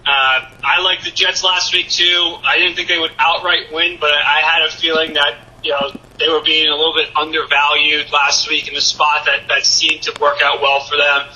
Uh, 0.05 0.49
I 0.63 0.81
liked 0.81 1.03
the 1.03 1.11
Jets 1.11 1.43
last 1.43 1.73
week 1.73 1.89
too. 1.89 2.37
I 2.41 2.57
didn't 2.57 2.75
think 2.75 2.87
they 2.87 2.99
would 2.99 3.11
outright 3.19 3.73
win, 3.73 3.97
but 3.99 4.13
I 4.13 4.39
had 4.41 4.65
a 4.65 4.71
feeling 4.71 5.13
that 5.13 5.35
you 5.61 5.71
know 5.71 5.91
they 6.19 6.29
were 6.29 6.41
being 6.41 6.69
a 6.69 6.75
little 6.75 6.93
bit 6.93 7.09
undervalued 7.17 8.09
last 8.13 8.49
week 8.49 8.69
in 8.69 8.73
the 8.73 8.81
spot 8.81 9.25
that 9.25 9.49
that 9.49 9.65
seemed 9.65 10.03
to 10.03 10.17
work 10.21 10.37
out 10.41 10.61
well 10.61 10.79
for 10.79 10.95
them. 10.95 11.27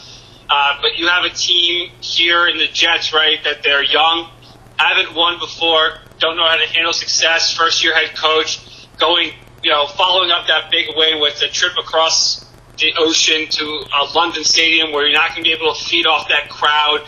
Uh, 0.50 0.78
but 0.82 0.98
you 0.98 1.10
have 1.10 1.26
a 1.26 1.30
team 1.30 1.92
here 2.00 2.48
in 2.48 2.58
the 2.58 2.68
Jets, 2.68 3.12
right? 3.12 3.44
That 3.44 3.64
they're 3.64 3.84
young, 3.84 4.30
haven't 4.78 5.14
won 5.14 5.40
before, 5.40 6.00
don't 6.20 6.38
know 6.38 6.48
how 6.48 6.56
to 6.56 6.68
handle 6.68 6.94
success. 6.94 7.52
First 7.54 7.84
year 7.84 7.94
head 7.94 8.16
coach, 8.16 8.62
going 8.98 9.34
you 9.62 9.72
know 9.72 9.88
following 9.88 10.32
up 10.32 10.48
that 10.48 10.72
big 10.72 10.88
win 10.96 11.20
with 11.20 11.42
a 11.42 11.50
trip 11.50 11.74
across 11.78 12.43
the 12.78 12.94
ocean 12.98 13.48
to 13.50 13.64
a 13.66 14.06
London 14.16 14.44
stadium 14.44 14.92
where 14.92 15.06
you're 15.08 15.18
not 15.18 15.30
going 15.30 15.44
to 15.44 15.50
be 15.50 15.54
able 15.54 15.74
to 15.74 15.84
feed 15.84 16.06
off 16.06 16.28
that 16.30 16.50
crowd 16.50 17.06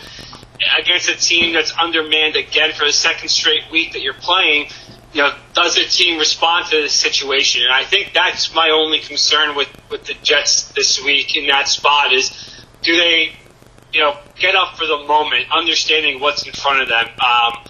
against 0.78 1.08
a 1.08 1.16
team 1.16 1.52
that's 1.52 1.76
undermanned 1.76 2.36
again 2.36 2.72
for 2.72 2.84
the 2.84 2.92
second 2.92 3.28
straight 3.28 3.62
week 3.70 3.92
that 3.92 4.00
you're 4.00 4.14
playing, 4.14 4.68
you 5.12 5.22
know, 5.22 5.34
does 5.54 5.74
the 5.74 5.84
team 5.84 6.18
respond 6.18 6.66
to 6.66 6.76
this 6.76 6.92
situation? 6.92 7.62
And 7.62 7.72
I 7.72 7.84
think 7.84 8.12
that's 8.14 8.54
my 8.54 8.70
only 8.70 9.00
concern 9.00 9.56
with, 9.56 9.68
with 9.90 10.04
the 10.04 10.14
Jets 10.22 10.70
this 10.72 11.02
week 11.02 11.36
in 11.36 11.48
that 11.48 11.68
spot 11.68 12.12
is 12.12 12.30
do 12.82 12.96
they, 12.96 13.32
you 13.92 14.00
know, 14.00 14.18
get 14.38 14.54
up 14.54 14.76
for 14.76 14.86
the 14.86 15.04
moment, 15.06 15.46
understanding 15.50 16.20
what's 16.20 16.46
in 16.46 16.52
front 16.52 16.82
of 16.82 16.88
them. 16.88 17.06
Um, 17.06 17.64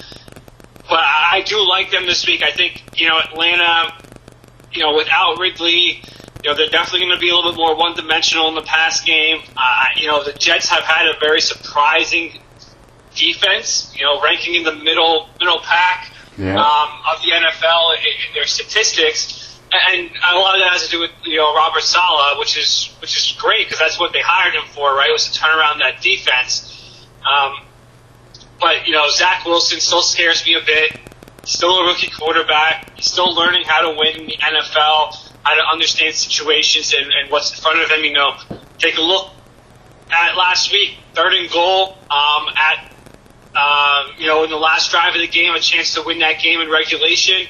but 0.88 1.00
I 1.00 1.42
do 1.46 1.66
like 1.68 1.90
them 1.90 2.06
this 2.06 2.26
week. 2.26 2.42
I 2.42 2.52
think, 2.52 2.82
you 2.96 3.08
know, 3.08 3.18
Atlanta, 3.18 3.94
you 4.72 4.82
know, 4.82 4.94
without 4.94 5.38
Ridley, 5.38 6.02
you 6.46 6.52
know, 6.52 6.56
they're 6.56 6.70
definitely 6.70 7.00
going 7.00 7.16
to 7.16 7.18
be 7.20 7.28
a 7.30 7.34
little 7.34 7.50
bit 7.50 7.56
more 7.58 7.74
one 7.76 7.96
dimensional 7.96 8.46
in 8.46 8.54
the 8.54 8.62
pass 8.62 9.00
game. 9.02 9.38
Uh, 9.56 9.84
you 9.96 10.06
know, 10.06 10.22
the 10.22 10.32
Jets 10.32 10.68
have 10.68 10.84
had 10.84 11.08
a 11.08 11.18
very 11.18 11.40
surprising 11.40 12.38
defense, 13.16 13.92
you 13.98 14.04
know, 14.04 14.22
ranking 14.22 14.54
in 14.54 14.62
the 14.62 14.74
middle 14.74 15.28
middle 15.40 15.58
pack 15.58 16.12
Yeah. 16.38 16.54
um, 16.54 16.90
of 17.12 17.20
the 17.22 17.32
NFL 17.32 17.96
in, 17.98 18.04
in 18.04 18.34
their 18.34 18.46
statistics. 18.46 19.42
And 19.72 20.10
a 20.30 20.36
lot 20.38 20.54
of 20.54 20.60
that 20.60 20.70
has 20.70 20.84
to 20.84 20.90
do 20.90 21.00
with 21.00 21.10
you 21.24 21.38
know 21.38 21.52
Robert 21.52 21.82
Saleh, 21.82 22.38
which 22.38 22.56
is 22.56 22.94
which 23.00 23.16
is 23.16 23.36
great 23.40 23.66
because 23.66 23.80
that's 23.80 23.98
what 23.98 24.12
they 24.12 24.20
hired 24.24 24.54
him 24.54 24.62
for, 24.72 24.94
right? 24.94 25.10
Was 25.10 25.28
to 25.28 25.36
turn 25.38 25.50
around 25.58 25.80
that 25.80 26.00
defense. 26.00 26.72
Um, 27.28 27.66
but 28.60 28.86
you 28.86 28.92
know 28.92 29.08
Zach 29.10 29.44
Wilson 29.44 29.80
still 29.80 30.02
scares 30.02 30.46
me 30.46 30.54
a 30.54 30.64
bit. 30.64 30.92
Still 31.42 31.78
a 31.80 31.86
rookie 31.86 32.10
quarterback. 32.10 32.92
He's 32.96 33.06
still 33.10 33.34
learning 33.34 33.64
how 33.66 33.90
to 33.90 33.96
win 33.98 34.20
in 34.20 34.26
the 34.26 34.36
NFL, 34.36 35.25
how 35.46 35.54
to 35.54 35.62
understand 35.72 36.12
situations 36.12 36.92
and, 36.92 37.06
and 37.12 37.30
what's 37.30 37.54
in 37.54 37.62
front 37.62 37.80
of 37.80 37.88
him. 37.88 38.04
You 38.04 38.12
know, 38.12 38.34
take 38.78 38.96
a 38.98 39.00
look 39.00 39.30
at 40.10 40.36
last 40.36 40.72
week, 40.72 40.98
third 41.14 41.34
and 41.34 41.50
goal 41.50 41.96
um, 42.10 42.48
at 42.56 42.92
um, 43.54 44.12
you 44.18 44.26
know 44.26 44.42
in 44.42 44.50
the 44.50 44.56
last 44.56 44.90
drive 44.90 45.14
of 45.14 45.20
the 45.20 45.28
game, 45.28 45.54
a 45.54 45.60
chance 45.60 45.94
to 45.94 46.02
win 46.02 46.18
that 46.18 46.40
game 46.40 46.60
in 46.60 46.68
regulation. 46.68 47.46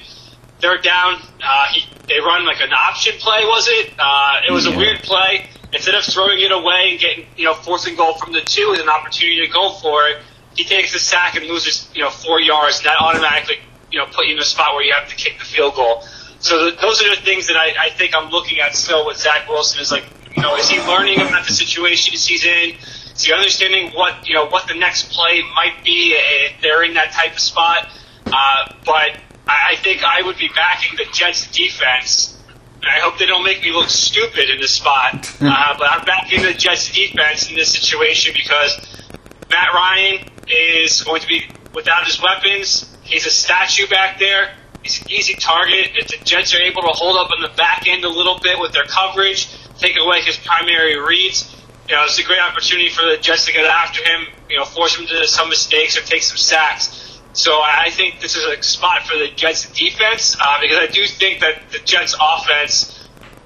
They're 0.60 0.78
down. 0.78 1.20
Uh, 1.42 1.66
he, 1.72 1.84
they 2.08 2.20
run 2.20 2.44
like 2.44 2.60
an 2.60 2.72
option 2.72 3.14
play, 3.18 3.44
was 3.44 3.66
it? 3.68 3.92
Uh, 3.98 4.40
it 4.46 4.52
was 4.52 4.66
a 4.66 4.76
weird 4.76 4.98
play. 5.00 5.48
Instead 5.72 5.94
of 5.94 6.04
throwing 6.04 6.40
it 6.40 6.52
away 6.52 6.88
and 6.90 7.00
getting 7.00 7.26
you 7.36 7.44
know 7.44 7.54
fourth 7.54 7.86
and 7.86 7.96
goal 7.96 8.14
from 8.14 8.32
the 8.32 8.42
two 8.42 8.70
with 8.70 8.80
an 8.80 8.90
opportunity 8.90 9.46
to 9.46 9.50
go 9.50 9.72
for 9.72 10.06
it, 10.08 10.18
he 10.54 10.64
takes 10.64 10.94
a 10.94 10.98
sack 10.98 11.36
and 11.36 11.46
loses 11.46 11.88
you 11.94 12.02
know 12.02 12.10
four 12.10 12.40
yards. 12.40 12.78
And 12.78 12.86
that 12.86 13.00
automatically 13.00 13.56
you 13.90 13.98
know 13.98 14.06
put 14.06 14.26
you 14.26 14.34
in 14.34 14.38
a 14.38 14.44
spot 14.44 14.74
where 14.74 14.84
you 14.84 14.92
have 14.92 15.08
to 15.08 15.16
kick 15.16 15.38
the 15.38 15.46
field 15.46 15.74
goal. 15.74 16.04
So 16.46 16.70
th 16.70 16.80
those 16.80 17.02
are 17.02 17.10
the 17.10 17.20
things 17.20 17.48
that 17.48 17.56
I, 17.56 17.74
I 17.86 17.90
think 17.90 18.14
I'm 18.14 18.30
looking 18.30 18.60
at 18.60 18.76
still 18.76 19.04
with 19.04 19.16
Zach 19.16 19.48
Wilson 19.48 19.80
is 19.80 19.90
like, 19.90 20.04
you 20.36 20.42
know, 20.42 20.54
is 20.54 20.68
he 20.68 20.78
learning 20.78 21.20
about 21.20 21.44
the 21.44 21.52
situations 21.52 22.24
he's 22.24 22.44
in? 22.44 22.76
Is 23.14 23.24
he 23.24 23.32
understanding 23.32 23.90
what 23.94 24.28
you 24.28 24.34
know 24.34 24.46
what 24.46 24.68
the 24.68 24.74
next 24.74 25.10
play 25.10 25.42
might 25.56 25.82
be 25.82 26.14
if 26.14 26.62
they're 26.62 26.84
in 26.84 26.94
that 26.94 27.10
type 27.10 27.32
of 27.32 27.40
spot? 27.40 27.88
Uh, 28.26 28.72
but 28.84 29.18
I, 29.48 29.72
I 29.72 29.76
think 29.82 30.04
I 30.04 30.22
would 30.22 30.38
be 30.38 30.48
backing 30.54 30.96
the 30.96 31.06
Jets 31.12 31.50
defense. 31.50 32.40
And 32.76 32.90
I 32.94 33.00
hope 33.00 33.18
they 33.18 33.26
don't 33.26 33.42
make 33.42 33.62
me 33.62 33.72
look 33.72 33.88
stupid 33.88 34.48
in 34.48 34.60
this 34.60 34.74
spot. 34.74 35.32
Uh, 35.46 35.78
but 35.78 35.90
I'm 35.90 36.04
backing 36.04 36.42
the 36.42 36.52
Jets 36.52 36.92
defense 36.92 37.50
in 37.50 37.56
this 37.56 37.72
situation 37.72 38.32
because 38.34 38.72
Matt 39.50 39.72
Ryan 39.74 40.28
is 40.48 41.02
going 41.02 41.20
to 41.20 41.26
be 41.26 41.46
without 41.74 42.04
his 42.04 42.20
weapons. 42.20 42.96
He's 43.02 43.26
a 43.26 43.30
statue 43.30 43.86
back 43.88 44.18
there. 44.18 44.54
He's 44.86 45.02
an 45.02 45.10
easy 45.10 45.34
target. 45.34 45.90
If 45.96 46.08
the 46.08 46.24
Jets 46.24 46.54
are 46.54 46.62
able 46.62 46.82
to 46.82 46.94
hold 46.94 47.16
up 47.16 47.32
on 47.32 47.42
the 47.42 47.54
back 47.56 47.88
end 47.88 48.04
a 48.04 48.08
little 48.08 48.38
bit 48.38 48.60
with 48.60 48.72
their 48.72 48.84
coverage, 48.84 49.48
take 49.78 49.96
away 49.98 50.20
his 50.22 50.36
primary 50.36 50.96
reads, 50.96 51.52
you 51.88 51.96
know, 51.96 52.04
it's 52.04 52.18
a 52.20 52.22
great 52.22 52.40
opportunity 52.40 52.88
for 52.88 53.02
the 53.02 53.16
Jets 53.16 53.46
to 53.46 53.52
get 53.52 53.64
after 53.64 54.02
him, 54.02 54.26
you 54.48 54.58
know, 54.58 54.64
force 54.64 54.96
him 54.96 55.06
to 55.06 55.26
some 55.26 55.48
mistakes 55.48 55.98
or 55.98 56.02
take 56.02 56.22
some 56.22 56.36
sacks. 56.36 57.20
So 57.32 57.52
I 57.52 57.90
think 57.90 58.20
this 58.20 58.36
is 58.36 58.44
a 58.44 58.62
spot 58.62 59.06
for 59.06 59.18
the 59.18 59.28
Jets 59.34 59.68
defense 59.72 60.36
uh, 60.40 60.60
because 60.60 60.78
I 60.78 60.86
do 60.86 61.04
think 61.04 61.40
that 61.40 61.70
the 61.72 61.78
Jets 61.80 62.16
offense 62.20 62.96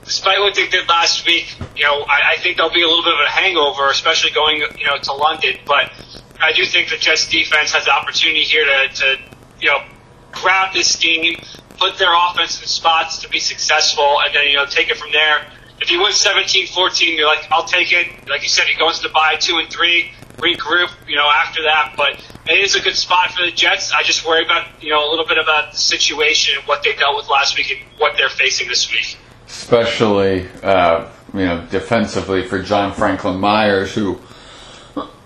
despite 0.04 0.40
what 0.40 0.54
they 0.54 0.66
did 0.68 0.88
last 0.88 1.24
week, 1.26 1.54
you 1.76 1.84
know, 1.84 2.02
I, 2.02 2.32
I 2.32 2.36
think 2.38 2.56
there'll 2.56 2.72
be 2.72 2.82
a 2.82 2.88
little 2.88 3.04
bit 3.04 3.14
of 3.14 3.20
a 3.20 3.30
hangover, 3.30 3.88
especially 3.90 4.32
going, 4.32 4.58
you 4.76 4.86
know, 4.86 4.98
to 4.98 5.12
London. 5.12 5.56
But 5.66 5.92
I 6.40 6.52
do 6.52 6.64
think 6.64 6.88
the 6.88 6.96
Jets 6.96 7.28
defense 7.28 7.72
has 7.72 7.84
the 7.84 7.92
opportunity 7.92 8.42
here 8.42 8.64
to, 8.64 8.94
to 8.94 9.18
you 9.60 9.68
know, 9.68 9.84
grab 10.32 10.72
this 10.72 10.96
game, 10.96 11.40
put 11.78 11.98
their 11.98 12.12
offense 12.14 12.60
in 12.60 12.66
spots 12.66 13.18
to 13.22 13.28
be 13.28 13.38
successful, 13.38 14.20
and 14.24 14.34
then, 14.34 14.48
you 14.48 14.56
know, 14.56 14.66
take 14.66 14.90
it 14.90 14.96
from 14.96 15.12
there. 15.12 15.46
If 15.80 15.90
you 15.90 16.00
win 16.00 16.12
17-14, 16.12 17.16
you're 17.16 17.26
like, 17.26 17.46
I'll 17.50 17.64
take 17.64 17.92
it. 17.92 18.28
Like 18.28 18.42
you 18.42 18.48
said, 18.48 18.68
you 18.68 18.76
go 18.76 18.88
into 18.88 19.02
the 19.02 19.08
bye 19.08 19.36
two 19.40 19.58
and 19.58 19.70
three, 19.70 20.12
regroup, 20.36 20.90
you 21.08 21.16
know, 21.16 21.28
after 21.28 21.62
that. 21.62 21.94
But 21.96 22.22
it 22.46 22.58
is 22.58 22.74
a 22.76 22.80
good 22.80 22.96
spot 22.96 23.30
for 23.30 23.44
the 23.44 23.50
Jets. 23.52 23.92
I 23.92 24.02
just 24.02 24.26
worry 24.26 24.44
about, 24.44 24.66
you 24.82 24.90
know, 24.90 25.08
a 25.08 25.10
little 25.10 25.26
bit 25.26 25.38
about 25.38 25.72
the 25.72 25.78
situation 25.78 26.58
and 26.58 26.66
what 26.66 26.82
they 26.82 26.94
dealt 26.94 27.16
with 27.16 27.28
last 27.28 27.56
week 27.56 27.70
and 27.70 27.80
what 27.98 28.16
they're 28.16 28.28
facing 28.28 28.68
this 28.68 28.90
week. 28.92 29.16
especially 29.46 30.46
uh, 30.62 31.08
you 31.34 31.44
know 31.44 31.66
defensively 31.70 32.46
for 32.46 32.62
John 32.62 32.92
Franklin 32.92 33.38
Myers, 33.40 33.94
who 33.94 34.20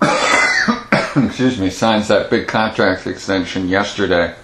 excuse 1.17 1.59
me 1.59 1.71
signs 1.71 2.09
that 2.09 2.29
big 2.31 2.47
contract 2.49 3.07
extension 3.07 3.69
yesterday, 3.69 4.35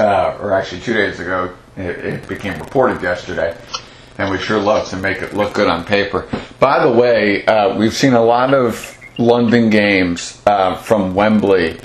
uh, 0.00 0.38
or 0.40 0.52
actually 0.52 0.80
two 0.80 0.94
days 0.94 1.20
ago. 1.20 1.54
It, 1.76 2.04
it 2.04 2.28
became 2.28 2.58
reported 2.58 3.02
yesterday, 3.02 3.56
and 4.18 4.30
we 4.30 4.38
sure 4.38 4.58
love 4.58 4.88
to 4.88 4.96
make 4.96 5.18
it 5.22 5.34
look 5.34 5.54
good 5.54 5.68
on 5.68 5.84
paper. 5.84 6.26
By 6.58 6.84
the 6.84 6.92
way, 6.92 7.44
uh, 7.46 7.76
we've 7.76 7.94
seen 7.94 8.14
a 8.14 8.22
lot 8.22 8.52
of 8.52 8.98
London 9.18 9.70
games 9.70 10.42
uh, 10.46 10.76
from 10.76 11.14
Wembley. 11.14 11.78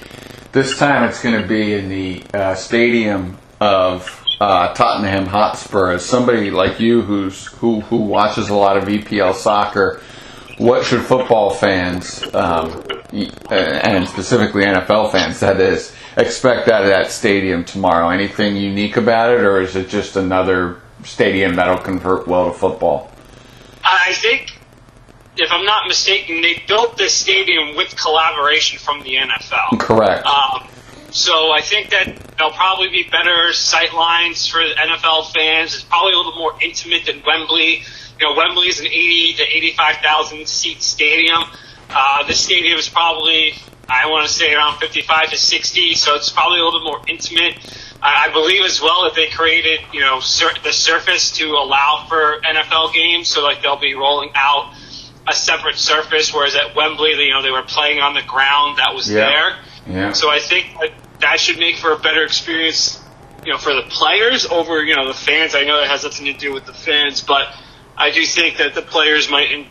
This 0.51 0.78
time 0.78 1.08
it's 1.08 1.21
going 1.21 1.39
to 1.39 1.47
be 1.47 1.73
in 1.73 1.89
the 1.89 2.23
uh, 2.34 2.56
stadium 2.56 3.38
of 3.60 4.23
uh, 4.39 4.73
Tottenham 4.73 5.25
Hotspur. 5.25 5.91
As 5.91 6.06
somebody 6.06 6.49
like 6.49 6.80
you 6.80 7.01
who's 7.01 7.45
who 7.47 7.82
who 7.82 7.97
watches 7.97 8.49
a 8.49 8.56
lot 8.56 8.78
of 8.78 8.86
EPL 8.86 9.36
soccer, 9.36 10.01
what 10.58 10.86
should 10.86 11.01
football 11.01 11.51
fans 11.51 12.23
um, 12.34 12.84
and 13.49 14.08
specifically 14.08 14.63
NFL 14.63 15.12
fans 15.12 15.39
that 15.39 15.60
is 15.62 15.95
expect 16.17 16.67
out 16.67 16.84
of 16.84 16.89
that 16.89 17.12
stadium 17.12 17.63
tomorrow? 17.63 18.10
Anything 18.10 18.56
unique 18.56 18.97
about 18.97 19.32
it, 19.32 19.41
or 19.41 19.62
is 19.62 19.75
it 19.75 19.89
just 19.89 20.15
another 20.15 20.82
stadium 21.04 21.56
that'll 21.56 21.78
convert 21.78 22.28
well 22.28 22.51
to 22.51 22.58
football? 22.58 23.12
I 23.84 24.13
think, 24.13 24.58
if 25.38 25.51
I'm 25.51 25.65
not 25.65 25.88
mistaken, 25.88 26.41
they 26.41 26.63
built 26.67 26.97
this 26.97 27.13
stadium 27.13 27.75
with 27.75 27.95
collaboration 27.95 28.80
from 28.80 29.04
the 29.04 29.15
NFL. 29.15 29.80
Correct. 29.80 30.25
Um, 30.25 30.67
so 31.12 31.51
I 31.51 31.62
think 31.62 31.91
that 31.91 32.13
there'll 32.38 32.51
probably 32.51 32.89
be 32.89 33.04
better 33.10 33.54
sight 33.54 33.93
lines 33.93 34.47
for 34.47 34.60
NFL 34.60 35.32
fans. 35.34 35.73
It's 35.73 35.84
probably 35.84 36.13
a 36.13 36.17
little 36.17 36.36
more 36.36 36.54
intimate 36.62 37.06
than 37.06 37.23
Wembley. 37.25 37.84
You 38.19 38.28
know, 38.28 38.36
Wembley 38.36 38.67
is 38.67 38.80
an 38.80 38.88
80 38.88 39.34
to 39.36 39.43
85,000 39.43 40.47
seat 40.47 40.82
stadium. 40.82 41.43
Uh, 41.95 42.27
this 42.27 42.39
stadium 42.41 42.77
is 42.77 42.89
probably 42.89 43.53
I 43.88 44.08
want 44.10 44.27
to 44.27 44.34
say 44.34 44.53
around 44.53 44.79
55 44.79 45.29
to 45.29 45.38
60, 45.38 45.93
so 45.93 46.15
it's 46.15 46.29
probably 46.31 46.60
a 46.60 46.63
little 46.63 46.79
bit 46.79 46.86
more 46.86 47.01
intimate. 47.08 47.53
I, 48.01 48.27
I 48.29 48.34
believe 48.34 48.63
as 48.65 48.81
well 48.81 49.03
that 49.03 49.13
they 49.15 49.27
created, 49.29 49.79
you 49.93 50.01
know, 50.01 50.19
sur- 50.19 50.58
the 50.63 50.73
surface 50.73 51.31
to 51.38 51.45
allow 51.51 52.05
for 52.10 52.41
NFL 52.41 52.93
games, 52.93 53.27
so 53.29 53.43
like 53.43 53.62
they'll 53.62 53.79
be 53.79 53.93
rolling 53.93 54.31
out 54.36 54.73
a 55.27 55.34
separate 55.34 55.77
surface, 55.77 56.34
whereas 56.34 56.55
at 56.55 56.75
Wembley, 56.75 57.12
you 57.12 57.31
know, 57.31 57.41
they 57.43 57.51
were 57.51 57.62
playing 57.63 57.99
on 57.99 58.13
the 58.15 58.21
ground 58.23 58.79
that 58.79 58.93
was 58.93 59.10
Yeah. 59.10 59.25
there. 59.25 59.55
Yeah. 59.88 60.12
So 60.13 60.29
I 60.31 60.39
think 60.39 60.65
that, 60.81 60.91
that 61.19 61.39
should 61.39 61.58
make 61.60 61.77
for 61.77 61.91
a 61.93 61.97
better 61.99 62.23
experience, 62.23 62.99
you 63.45 63.51
know, 63.51 63.58
for 63.60 63.73
the 63.73 63.84
players 63.84 64.45
over, 64.47 64.84
you 64.84 64.95
know, 64.95 65.08
the 65.08 65.13
fans. 65.13 65.53
I 65.55 65.63
know 65.63 65.79
that 65.79 65.88
has 65.89 66.03
nothing 66.03 66.25
to 66.25 66.34
do 66.34 66.53
with 66.53 66.65
the 66.65 66.73
fans, 66.73 67.21
but 67.21 67.47
I 67.97 68.10
do 68.12 68.25
think 68.25 68.58
that 68.58 68.73
the 68.73 68.81
players 68.81 69.29
might 69.29 69.51
in, 69.51 69.67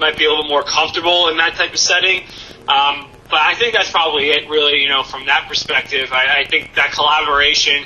might 0.00 0.16
be 0.16 0.24
a 0.24 0.30
little 0.30 0.48
more 0.48 0.62
comfortable 0.62 1.28
in 1.28 1.36
that 1.38 1.54
type 1.54 1.72
of 1.72 1.78
setting. 1.78 2.22
Um, 2.68 3.08
but 3.30 3.40
I 3.40 3.54
think 3.54 3.74
that's 3.74 3.90
probably 3.90 4.30
it, 4.30 4.48
really. 4.48 4.82
You 4.82 4.88
know, 4.88 5.02
from 5.02 5.26
that 5.26 5.48
perspective, 5.48 6.12
I, 6.12 6.40
I 6.40 6.44
think 6.44 6.74
that 6.74 6.92
collaboration 6.92 7.84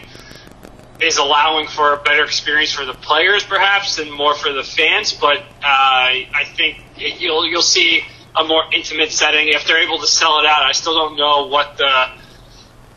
is 1.01 1.18
allowing 1.18 1.66
for 1.66 1.94
a 1.94 1.96
better 1.96 2.25
experience 2.25 2.72
for 2.72 2.85
the 2.85 2.94
players, 2.94 3.42
perhaps, 3.44 3.98
and 3.98 4.12
more 4.12 4.35
for 4.35 4.53
the 4.53 4.62
fans. 4.62 5.12
But 5.12 5.38
uh, 5.38 5.42
I 5.62 6.44
think 6.57 6.79
it, 6.96 7.20
you'll 7.20 7.46
you'll 7.46 7.62
see 7.62 8.05
a 8.37 8.44
more 8.44 8.64
intimate 8.72 9.11
setting 9.11 9.48
if 9.48 9.66
they're 9.66 9.83
able 9.83 9.98
to 9.98 10.07
sell 10.07 10.38
it 10.38 10.46
out. 10.46 10.62
I 10.62 10.72
still 10.72 10.94
don't 10.94 11.16
know 11.16 11.46
what 11.46 11.77
the 11.77 12.11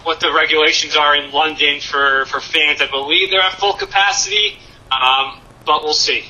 what 0.04 0.20
the 0.20 0.32
regulations 0.32 0.96
are 0.96 1.16
in 1.16 1.32
London 1.32 1.80
for 1.80 2.26
for 2.26 2.40
fans. 2.40 2.82
I 2.82 2.88
believe 2.88 3.32
they're 3.32 3.42
at 3.42 3.54
full 3.54 3.74
capacity, 3.74 4.58
um, 4.92 5.40
but 5.66 5.84
we'll 5.84 5.94
see. 5.94 6.26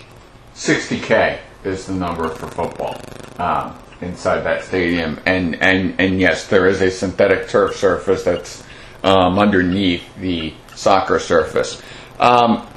60k 0.56 1.40
is 1.66 1.88
the 1.88 1.94
number 1.94 2.30
for 2.30 2.48
football 2.48 2.96
um, 3.40 3.78
inside 4.02 4.42
that 4.42 4.64
stadium, 4.64 5.20
and, 5.26 5.62
and 5.62 6.00
and 6.00 6.20
yes, 6.20 6.48
there 6.48 6.68
is 6.68 6.82
a 6.82 6.92
synthetic 6.92 7.50
turf 7.50 7.76
surface 7.76 8.24
that's 8.24 8.64
um, 9.04 9.40
underneath 9.40 10.04
the 10.18 10.54
soccer 10.76 11.20
surface. 11.20 11.82
Um, 12.20 12.68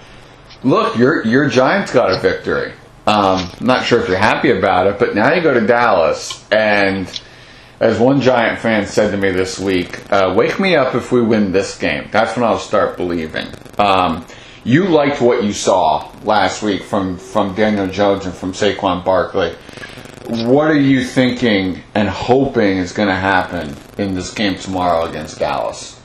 look, 0.62 0.96
your 0.96 1.24
your 1.26 1.48
Giants 1.48 1.92
got 1.92 2.10
a 2.12 2.20
victory. 2.20 2.72
Um, 3.06 3.50
not 3.60 3.84
sure 3.84 4.00
if 4.00 4.08
you're 4.08 4.18
happy 4.18 4.50
about 4.50 4.86
it, 4.86 4.98
but 4.98 5.14
now 5.14 5.32
you 5.32 5.42
go 5.42 5.54
to 5.54 5.66
Dallas, 5.66 6.46
and 6.52 7.08
as 7.80 7.98
one 7.98 8.20
Giant 8.20 8.58
fan 8.58 8.86
said 8.86 9.12
to 9.12 9.16
me 9.16 9.30
this 9.30 9.58
week, 9.58 10.12
uh, 10.12 10.34
"Wake 10.36 10.60
me 10.60 10.76
up 10.76 10.94
if 10.94 11.10
we 11.10 11.22
win 11.22 11.52
this 11.52 11.78
game. 11.78 12.08
That's 12.10 12.36
when 12.36 12.44
I'll 12.44 12.58
start 12.58 12.96
believing." 12.96 13.46
Um, 13.78 14.26
you 14.64 14.88
liked 14.88 15.20
what 15.20 15.44
you 15.44 15.52
saw 15.52 16.10
last 16.24 16.62
week 16.62 16.82
from 16.82 17.16
from 17.16 17.54
Daniel 17.54 17.86
Jones 17.86 18.26
and 18.26 18.34
from 18.34 18.52
Saquon 18.52 19.04
Barkley. 19.04 19.54
What 20.28 20.70
are 20.70 20.78
you 20.78 21.04
thinking 21.04 21.82
and 21.94 22.08
hoping 22.08 22.76
is 22.78 22.92
going 22.92 23.08
to 23.08 23.14
happen 23.14 23.74
in 23.96 24.14
this 24.14 24.34
game 24.34 24.56
tomorrow 24.56 25.06
against 25.06 25.38
Dallas? 25.38 25.98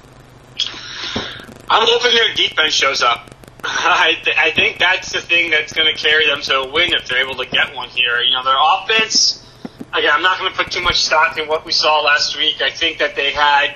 I'm 1.70 1.88
hoping 1.88 2.14
their 2.14 2.34
defense 2.34 2.74
shows 2.74 3.02
up. 3.02 3.36
I, 3.64 4.14
th- 4.24 4.38
I 4.38 4.52
think 4.52 4.80
that's 4.80 5.12
the 5.12 5.22
thing 5.22 5.50
that's 5.50 5.74
going 5.74 5.94
to 5.94 6.02
carry 6.02 6.28
them 6.28 6.42
to 6.42 6.60
a 6.60 6.72
win 6.72 6.94
if 6.94 7.08
they're 7.08 7.22
able 7.22 7.36
to 7.36 7.50
get 7.50 7.76
one 7.76 7.90
here. 7.90 8.22
You 8.22 8.34
know, 8.34 8.44
their 8.44 8.56
offense. 8.58 9.44
Again, 9.94 10.12
I'm 10.14 10.22
not 10.22 10.40
going 10.40 10.52
to 10.52 10.58
put 10.58 10.72
too 10.72 10.82
much 10.82 11.02
stock 11.02 11.38
in 11.38 11.48
what 11.48 11.66
we 11.66 11.72
saw 11.72 12.02
last 12.02 12.38
week. 12.38 12.62
I 12.62 12.72
think 12.72 13.00
that 13.00 13.16
they 13.16 13.32
had 13.32 13.76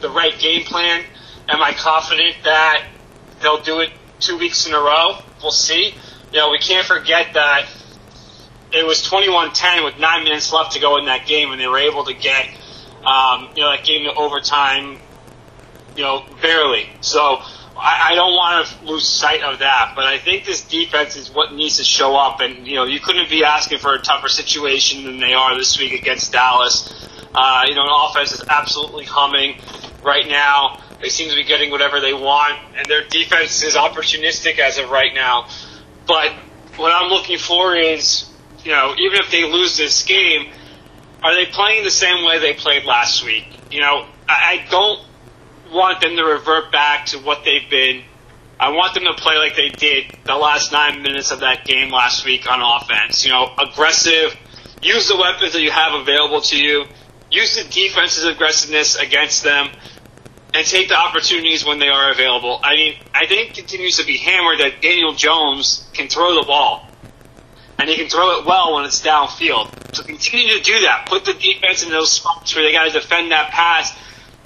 the 0.00 0.10
right 0.10 0.38
game 0.38 0.64
plan. 0.64 1.04
Am 1.48 1.62
I 1.62 1.72
confident 1.72 2.36
that 2.44 2.84
they'll 3.42 3.62
do 3.62 3.80
it 3.80 3.90
two 4.20 4.38
weeks 4.38 4.66
in 4.66 4.72
a 4.72 4.78
row? 4.78 5.18
We'll 5.42 5.50
see. 5.50 5.94
You 6.32 6.38
know, 6.38 6.50
we 6.50 6.58
can't 6.58 6.86
forget 6.86 7.34
that 7.34 7.66
it 8.72 8.86
was 8.86 9.02
21-10 9.02 9.84
with 9.84 9.98
nine 9.98 10.24
minutes 10.24 10.52
left 10.52 10.72
to 10.72 10.80
go 10.80 10.96
in 10.96 11.06
that 11.06 11.26
game, 11.26 11.50
and 11.50 11.60
they 11.60 11.66
were 11.66 11.78
able 11.78 12.04
to 12.04 12.14
get, 12.14 12.48
um, 13.04 13.50
you 13.54 13.62
know, 13.62 13.70
that 13.70 13.84
game 13.84 14.04
to 14.04 14.14
overtime 14.14 14.98
you 15.96 16.02
know, 16.02 16.24
barely. 16.40 16.88
So 17.00 17.20
I, 17.76 18.10
I 18.10 18.14
don't 18.14 18.32
want 18.32 18.66
to 18.66 18.84
lose 18.84 19.06
sight 19.06 19.42
of 19.42 19.60
that. 19.60 19.92
But 19.94 20.04
I 20.04 20.18
think 20.18 20.44
this 20.44 20.62
defense 20.62 21.16
is 21.16 21.30
what 21.30 21.52
needs 21.52 21.76
to 21.78 21.84
show 21.84 22.16
up. 22.16 22.40
And, 22.40 22.66
you 22.66 22.76
know, 22.76 22.84
you 22.84 23.00
couldn't 23.00 23.30
be 23.30 23.44
asking 23.44 23.78
for 23.78 23.94
a 23.94 24.00
tougher 24.00 24.28
situation 24.28 25.04
than 25.04 25.20
they 25.20 25.34
are 25.34 25.56
this 25.56 25.78
week 25.78 25.92
against 25.92 26.32
Dallas. 26.32 27.08
Uh, 27.34 27.64
you 27.66 27.74
know, 27.74 27.82
an 27.82 28.10
offense 28.10 28.32
is 28.32 28.42
absolutely 28.48 29.04
humming 29.04 29.56
right 30.02 30.28
now. 30.28 30.81
They 31.02 31.08
seem 31.08 31.28
to 31.30 31.34
be 31.34 31.44
getting 31.44 31.72
whatever 31.72 32.00
they 32.00 32.14
want. 32.14 32.58
And 32.76 32.86
their 32.86 33.04
defense 33.04 33.62
is 33.64 33.74
opportunistic 33.74 34.58
as 34.60 34.78
of 34.78 34.88
right 34.88 35.12
now. 35.12 35.48
But 36.06 36.32
what 36.76 36.92
I'm 36.92 37.10
looking 37.10 37.38
for 37.38 37.74
is, 37.76 38.30
you 38.64 38.70
know, 38.70 38.94
even 38.96 39.18
if 39.18 39.30
they 39.30 39.44
lose 39.44 39.76
this 39.76 40.04
game, 40.04 40.48
are 41.22 41.34
they 41.34 41.46
playing 41.46 41.84
the 41.84 41.90
same 41.90 42.24
way 42.24 42.38
they 42.38 42.54
played 42.54 42.84
last 42.84 43.24
week? 43.24 43.46
You 43.70 43.80
know, 43.80 44.06
I, 44.28 44.64
don't 44.70 45.00
want 45.72 46.00
them 46.00 46.16
to 46.16 46.24
revert 46.24 46.70
back 46.70 47.06
to 47.06 47.18
what 47.18 47.44
they've 47.44 47.68
been. 47.68 48.02
I 48.60 48.70
want 48.70 48.94
them 48.94 49.04
to 49.04 49.14
play 49.14 49.36
like 49.38 49.56
they 49.56 49.70
did 49.70 50.16
the 50.24 50.36
last 50.36 50.70
nine 50.70 51.02
minutes 51.02 51.32
of 51.32 51.40
that 51.40 51.64
game 51.64 51.90
last 51.90 52.24
week 52.24 52.50
on 52.50 52.60
offense. 52.60 53.24
You 53.24 53.32
know, 53.32 53.50
aggressive, 53.58 54.36
use 54.82 55.08
the 55.08 55.16
weapons 55.16 55.52
that 55.54 55.62
you 55.62 55.70
have 55.70 55.94
available 55.94 56.40
to 56.42 56.56
you, 56.56 56.84
use 57.30 57.56
the 57.56 57.64
defense's 57.64 58.24
aggressiveness 58.24 58.96
against 58.96 59.42
them, 59.42 59.68
and 60.54 60.66
take 60.66 60.88
the 60.88 60.96
opportunities 60.96 61.64
when 61.64 61.78
they 61.78 61.88
are 61.88 62.10
available. 62.10 62.60
I 62.62 62.74
mean, 62.74 62.94
I 63.14 63.26
think 63.26 63.50
it 63.50 63.54
continues 63.54 63.98
to 63.98 64.06
be 64.06 64.18
hammered 64.18 64.60
that 64.60 64.82
Daniel 64.82 65.14
Jones 65.14 65.88
can 65.94 66.08
throw 66.08 66.34
the 66.34 66.46
ball. 66.46 66.86
And 67.78 67.88
he 67.88 67.96
can 67.96 68.08
throw 68.08 68.38
it 68.38 68.46
well 68.46 68.74
when 68.74 68.84
it's 68.84 69.00
downfield. 69.02 69.94
So 69.94 70.02
continue 70.04 70.56
to 70.56 70.62
do 70.62 70.80
that. 70.80 71.06
Put 71.06 71.24
the 71.24 71.32
defense 71.32 71.82
in 71.82 71.90
those 71.90 72.12
spots 72.12 72.54
where 72.54 72.62
they 72.64 72.72
got 72.72 72.84
to 72.84 72.90
defend 72.90 73.32
that 73.32 73.50
pass 73.50 73.92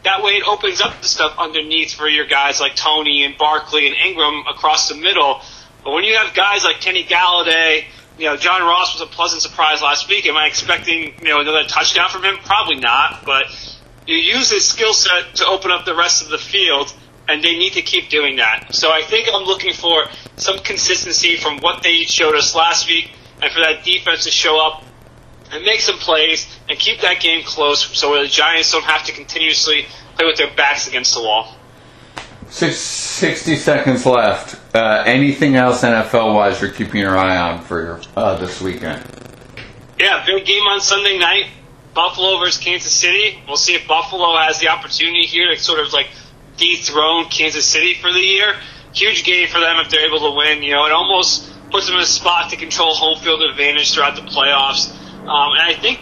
that 0.07 0.23
way, 0.23 0.33
it 0.33 0.47
opens 0.47 0.81
up 0.81 1.03
the 1.03 1.09
stuff 1.09 1.35
underneath 1.37 1.95
for 1.95 2.09
your 2.09 2.27
guys 2.27 2.61
like 2.61 2.77
Toney 2.77 3.25
and 3.25 3.37
Barkley 3.37 3.89
and 3.89 3.97
Ingram 3.97 4.45
across 4.49 4.89
the 4.89 4.95
middle. 4.95 5.41
But 5.83 5.93
when 5.93 6.05
you 6.05 6.15
have 6.17 6.33
guys 6.33 6.63
like 6.63 6.81
Kenny 6.81 7.03
Golladay, 7.03 7.85
you 8.17 8.27
know, 8.27 8.37
John 8.37 8.63
Ross 8.63 8.95
was 8.95 9.03
a 9.03 9.13
pleasant 9.13 9.43
surprise 9.43 9.83
last 9.83 10.09
week. 10.09 10.27
Am 10.27 10.37
I 10.37 10.47
expecting, 10.47 11.15
you 11.21 11.29
know, 11.29 11.41
another 11.41 11.65
touchdown 11.65 12.09
from 12.09 12.23
him? 12.23 12.37
Probably 12.45 12.77
not. 12.77 13.25
But 13.25 13.47
you 14.07 14.17
use 14.17 14.51
his 14.51 14.65
skill 14.65 14.93
set 14.93 15.35
to 15.37 15.47
open 15.47 15.71
up 15.71 15.85
the 15.85 15.95
rest 15.95 16.23
of 16.23 16.29
the 16.29 16.39
field, 16.39 16.95
and 17.29 17.43
they 17.43 17.57
need 17.57 17.73
to 17.75 17.83
keep 17.83 18.09
doing 18.09 18.37
that. 18.37 18.75
So 18.75 18.91
I 18.91 19.03
think 19.03 19.29
I'm 19.33 19.45
looking 19.45 19.73
for 19.73 20.07
some 20.37 20.59
consistency 20.59 21.37
from 21.37 21.59
what 21.59 21.83
they 21.83 22.05
showed 22.05 22.35
us 22.35 22.55
last 22.55 22.89
week, 22.89 23.11
and 23.43 23.53
for 23.53 23.61
that 23.61 23.85
defense 23.85 24.25
to 24.25 24.31
show 24.31 24.65
up 24.65 24.85
and 25.53 25.65
make 25.65 25.81
some 25.81 25.99
plays 25.99 26.47
and 26.69 26.79
keep 26.79 27.01
that 27.01 27.21
game 27.21 27.45
close 27.45 27.97
so 27.99 28.21
the 28.21 28.29
Giants 28.29 28.73
don't 28.73 28.85
have 28.85 29.05
to 29.05 29.13
continuously 29.13 29.87
play 30.17 30.27
with 30.27 30.37
their 30.37 30.53
backs 30.55 30.89
against 30.89 31.15
the 31.15 31.21
wall. 31.21 31.55
Six, 32.49 32.79
60 32.79 33.57
seconds 33.57 34.07
left. 34.07 34.75
Uh, 34.75 35.03
anything 35.05 35.57
else 35.57 35.83
NFL 35.83 36.35
wise 36.35 36.61
you're 36.61 36.71
keeping 36.71 37.01
your 37.01 37.17
eye 37.17 37.37
on 37.37 37.61
for 37.61 38.01
uh, 38.17 38.37
this 38.37 38.61
weekend? 38.61 39.03
Yeah, 39.99 40.25
big 40.25 40.45
game 40.45 40.63
on 40.63 40.81
Sunday 40.81 41.19
night. 41.19 41.47
Buffalo 41.97 42.39
versus 42.39 42.63
Kansas 42.63 42.93
City. 42.93 43.43
We'll 43.49 43.57
see 43.57 43.75
if 43.75 43.89
Buffalo 43.89 44.37
has 44.37 44.61
the 44.61 44.69
opportunity 44.69 45.27
here 45.27 45.49
to 45.53 45.59
sort 45.59 45.81
of 45.81 45.93
like 45.93 46.07
dethrone 46.57 47.25
Kansas 47.25 47.65
City 47.65 47.95
for 47.95 48.13
the 48.13 48.21
year. 48.21 48.55
Huge 48.95 49.25
game 49.25 49.49
for 49.49 49.59
them 49.59 49.79
if 49.81 49.91
they're 49.91 50.07
able 50.07 50.21
to 50.31 50.37
win. 50.37 50.63
You 50.63 50.75
know, 50.75 50.87
it 50.87 50.93
almost 50.93 51.51
puts 51.71 51.87
them 51.87 51.97
in 51.97 52.03
a 52.03 52.07
spot 52.07 52.51
to 52.51 52.57
control 52.57 52.95
home 52.95 53.19
field 53.19 53.43
advantage 53.43 53.93
throughout 53.93 54.15
the 54.15 54.23
playoffs. 54.23 54.91
Um, 55.21 55.53
and 55.53 55.63
I 55.63 55.75
think 55.75 55.99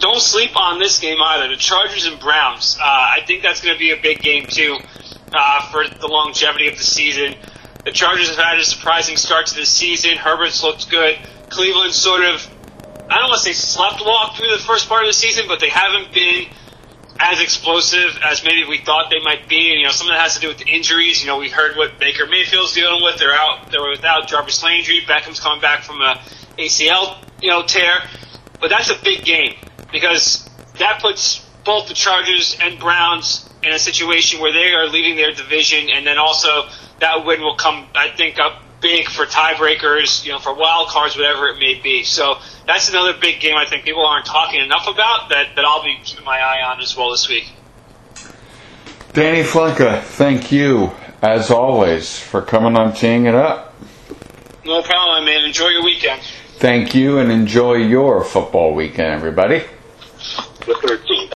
don't 0.00 0.20
sleep 0.20 0.56
on 0.56 0.78
this 0.78 0.98
game 0.98 1.18
either. 1.20 1.48
The 1.48 1.56
Chargers 1.56 2.06
and 2.06 2.18
Browns. 2.18 2.76
Uh, 2.80 2.84
I 2.84 3.20
think 3.26 3.42
that's 3.42 3.60
going 3.60 3.74
to 3.74 3.78
be 3.78 3.92
a 3.92 4.00
big 4.00 4.20
game 4.20 4.46
too 4.46 4.78
uh, 5.32 5.70
for 5.70 5.86
the 5.86 6.08
longevity 6.08 6.68
of 6.68 6.76
the 6.76 6.84
season. 6.84 7.34
The 7.84 7.92
Chargers 7.92 8.28
have 8.30 8.38
had 8.38 8.58
a 8.58 8.64
surprising 8.64 9.16
start 9.16 9.46
to 9.46 9.54
the 9.56 9.66
season. 9.66 10.16
Herbert's 10.16 10.62
looked 10.62 10.90
good. 10.90 11.18
Cleveland 11.50 11.92
sort 11.92 12.24
of, 12.24 12.46
Say 13.36 13.52
slept 13.52 14.00
walk 14.04 14.36
through 14.36 14.50
the 14.50 14.62
first 14.62 14.88
part 14.88 15.02
of 15.02 15.08
the 15.08 15.12
season, 15.12 15.46
but 15.48 15.60
they 15.60 15.68
haven't 15.68 16.12
been 16.12 16.46
as 17.18 17.40
explosive 17.40 18.18
as 18.24 18.44
maybe 18.44 18.64
we 18.68 18.78
thought 18.78 19.10
they 19.10 19.20
might 19.20 19.48
be. 19.48 19.70
And, 19.70 19.80
you 19.80 19.86
know, 19.86 19.92
some 19.92 20.08
of 20.08 20.14
that 20.14 20.20
has 20.20 20.34
to 20.34 20.40
do 20.40 20.48
with 20.48 20.58
the 20.58 20.66
injuries. 20.66 21.20
You 21.20 21.28
know, 21.28 21.38
we 21.38 21.48
heard 21.48 21.76
what 21.76 21.98
Baker 21.98 22.26
Mayfield's 22.26 22.74
dealing 22.74 23.02
with. 23.02 23.18
They're 23.18 23.34
out, 23.34 23.70
they're 23.70 23.88
without 23.88 24.28
Jarvis 24.28 24.62
Landry. 24.62 25.00
Beckham's 25.06 25.40
coming 25.40 25.60
back 25.60 25.82
from 25.82 26.00
a 26.00 26.20
ACL, 26.58 27.18
you 27.40 27.50
know, 27.50 27.62
tear. 27.62 28.02
But 28.60 28.70
that's 28.70 28.90
a 28.90 28.96
big 29.02 29.24
game 29.24 29.54
because 29.92 30.48
that 30.78 31.00
puts 31.00 31.40
both 31.64 31.88
the 31.88 31.94
Chargers 31.94 32.56
and 32.60 32.78
Browns 32.78 33.48
in 33.62 33.72
a 33.72 33.78
situation 33.78 34.40
where 34.40 34.52
they 34.52 34.72
are 34.74 34.86
leading 34.86 35.16
their 35.16 35.32
division, 35.32 35.88
and 35.90 36.06
then 36.06 36.18
also 36.18 36.68
that 37.00 37.24
win 37.24 37.40
will 37.40 37.56
come, 37.56 37.86
I 37.94 38.10
think, 38.10 38.38
up 38.38 38.63
big 38.84 39.08
for 39.08 39.24
tiebreakers, 39.24 40.26
you 40.26 40.32
know, 40.32 40.38
for 40.38 40.54
wild 40.54 40.88
cards, 40.88 41.16
whatever 41.16 41.48
it 41.48 41.58
may 41.58 41.80
be. 41.80 42.04
So 42.04 42.36
that's 42.66 42.90
another 42.90 43.14
big 43.18 43.40
game 43.40 43.56
I 43.56 43.64
think 43.64 43.84
people 43.84 44.04
aren't 44.04 44.26
talking 44.26 44.60
enough 44.60 44.86
about 44.86 45.30
that, 45.30 45.56
that 45.56 45.64
I'll 45.64 45.82
be 45.82 45.98
keeping 46.04 46.24
my 46.24 46.38
eye 46.38 46.62
on 46.62 46.82
as 46.82 46.94
well 46.94 47.10
this 47.10 47.26
week. 47.26 47.50
Danny 49.14 49.42
Flenka, 49.42 50.02
thank 50.02 50.52
you 50.52 50.92
as 51.22 51.50
always 51.50 52.18
for 52.18 52.42
coming 52.42 52.76
on 52.76 52.92
Teeing 52.92 53.24
It 53.24 53.34
Up. 53.34 53.74
No 54.66 54.82
problem, 54.82 55.24
man. 55.24 55.44
Enjoy 55.44 55.68
your 55.68 55.82
weekend. 55.82 56.20
Thank 56.56 56.94
you 56.94 57.18
and 57.18 57.32
enjoy 57.32 57.76
your 57.76 58.22
football 58.22 58.74
weekend, 58.74 59.12
everybody. 59.14 59.60
The 60.66 60.74
13th. 60.74 61.24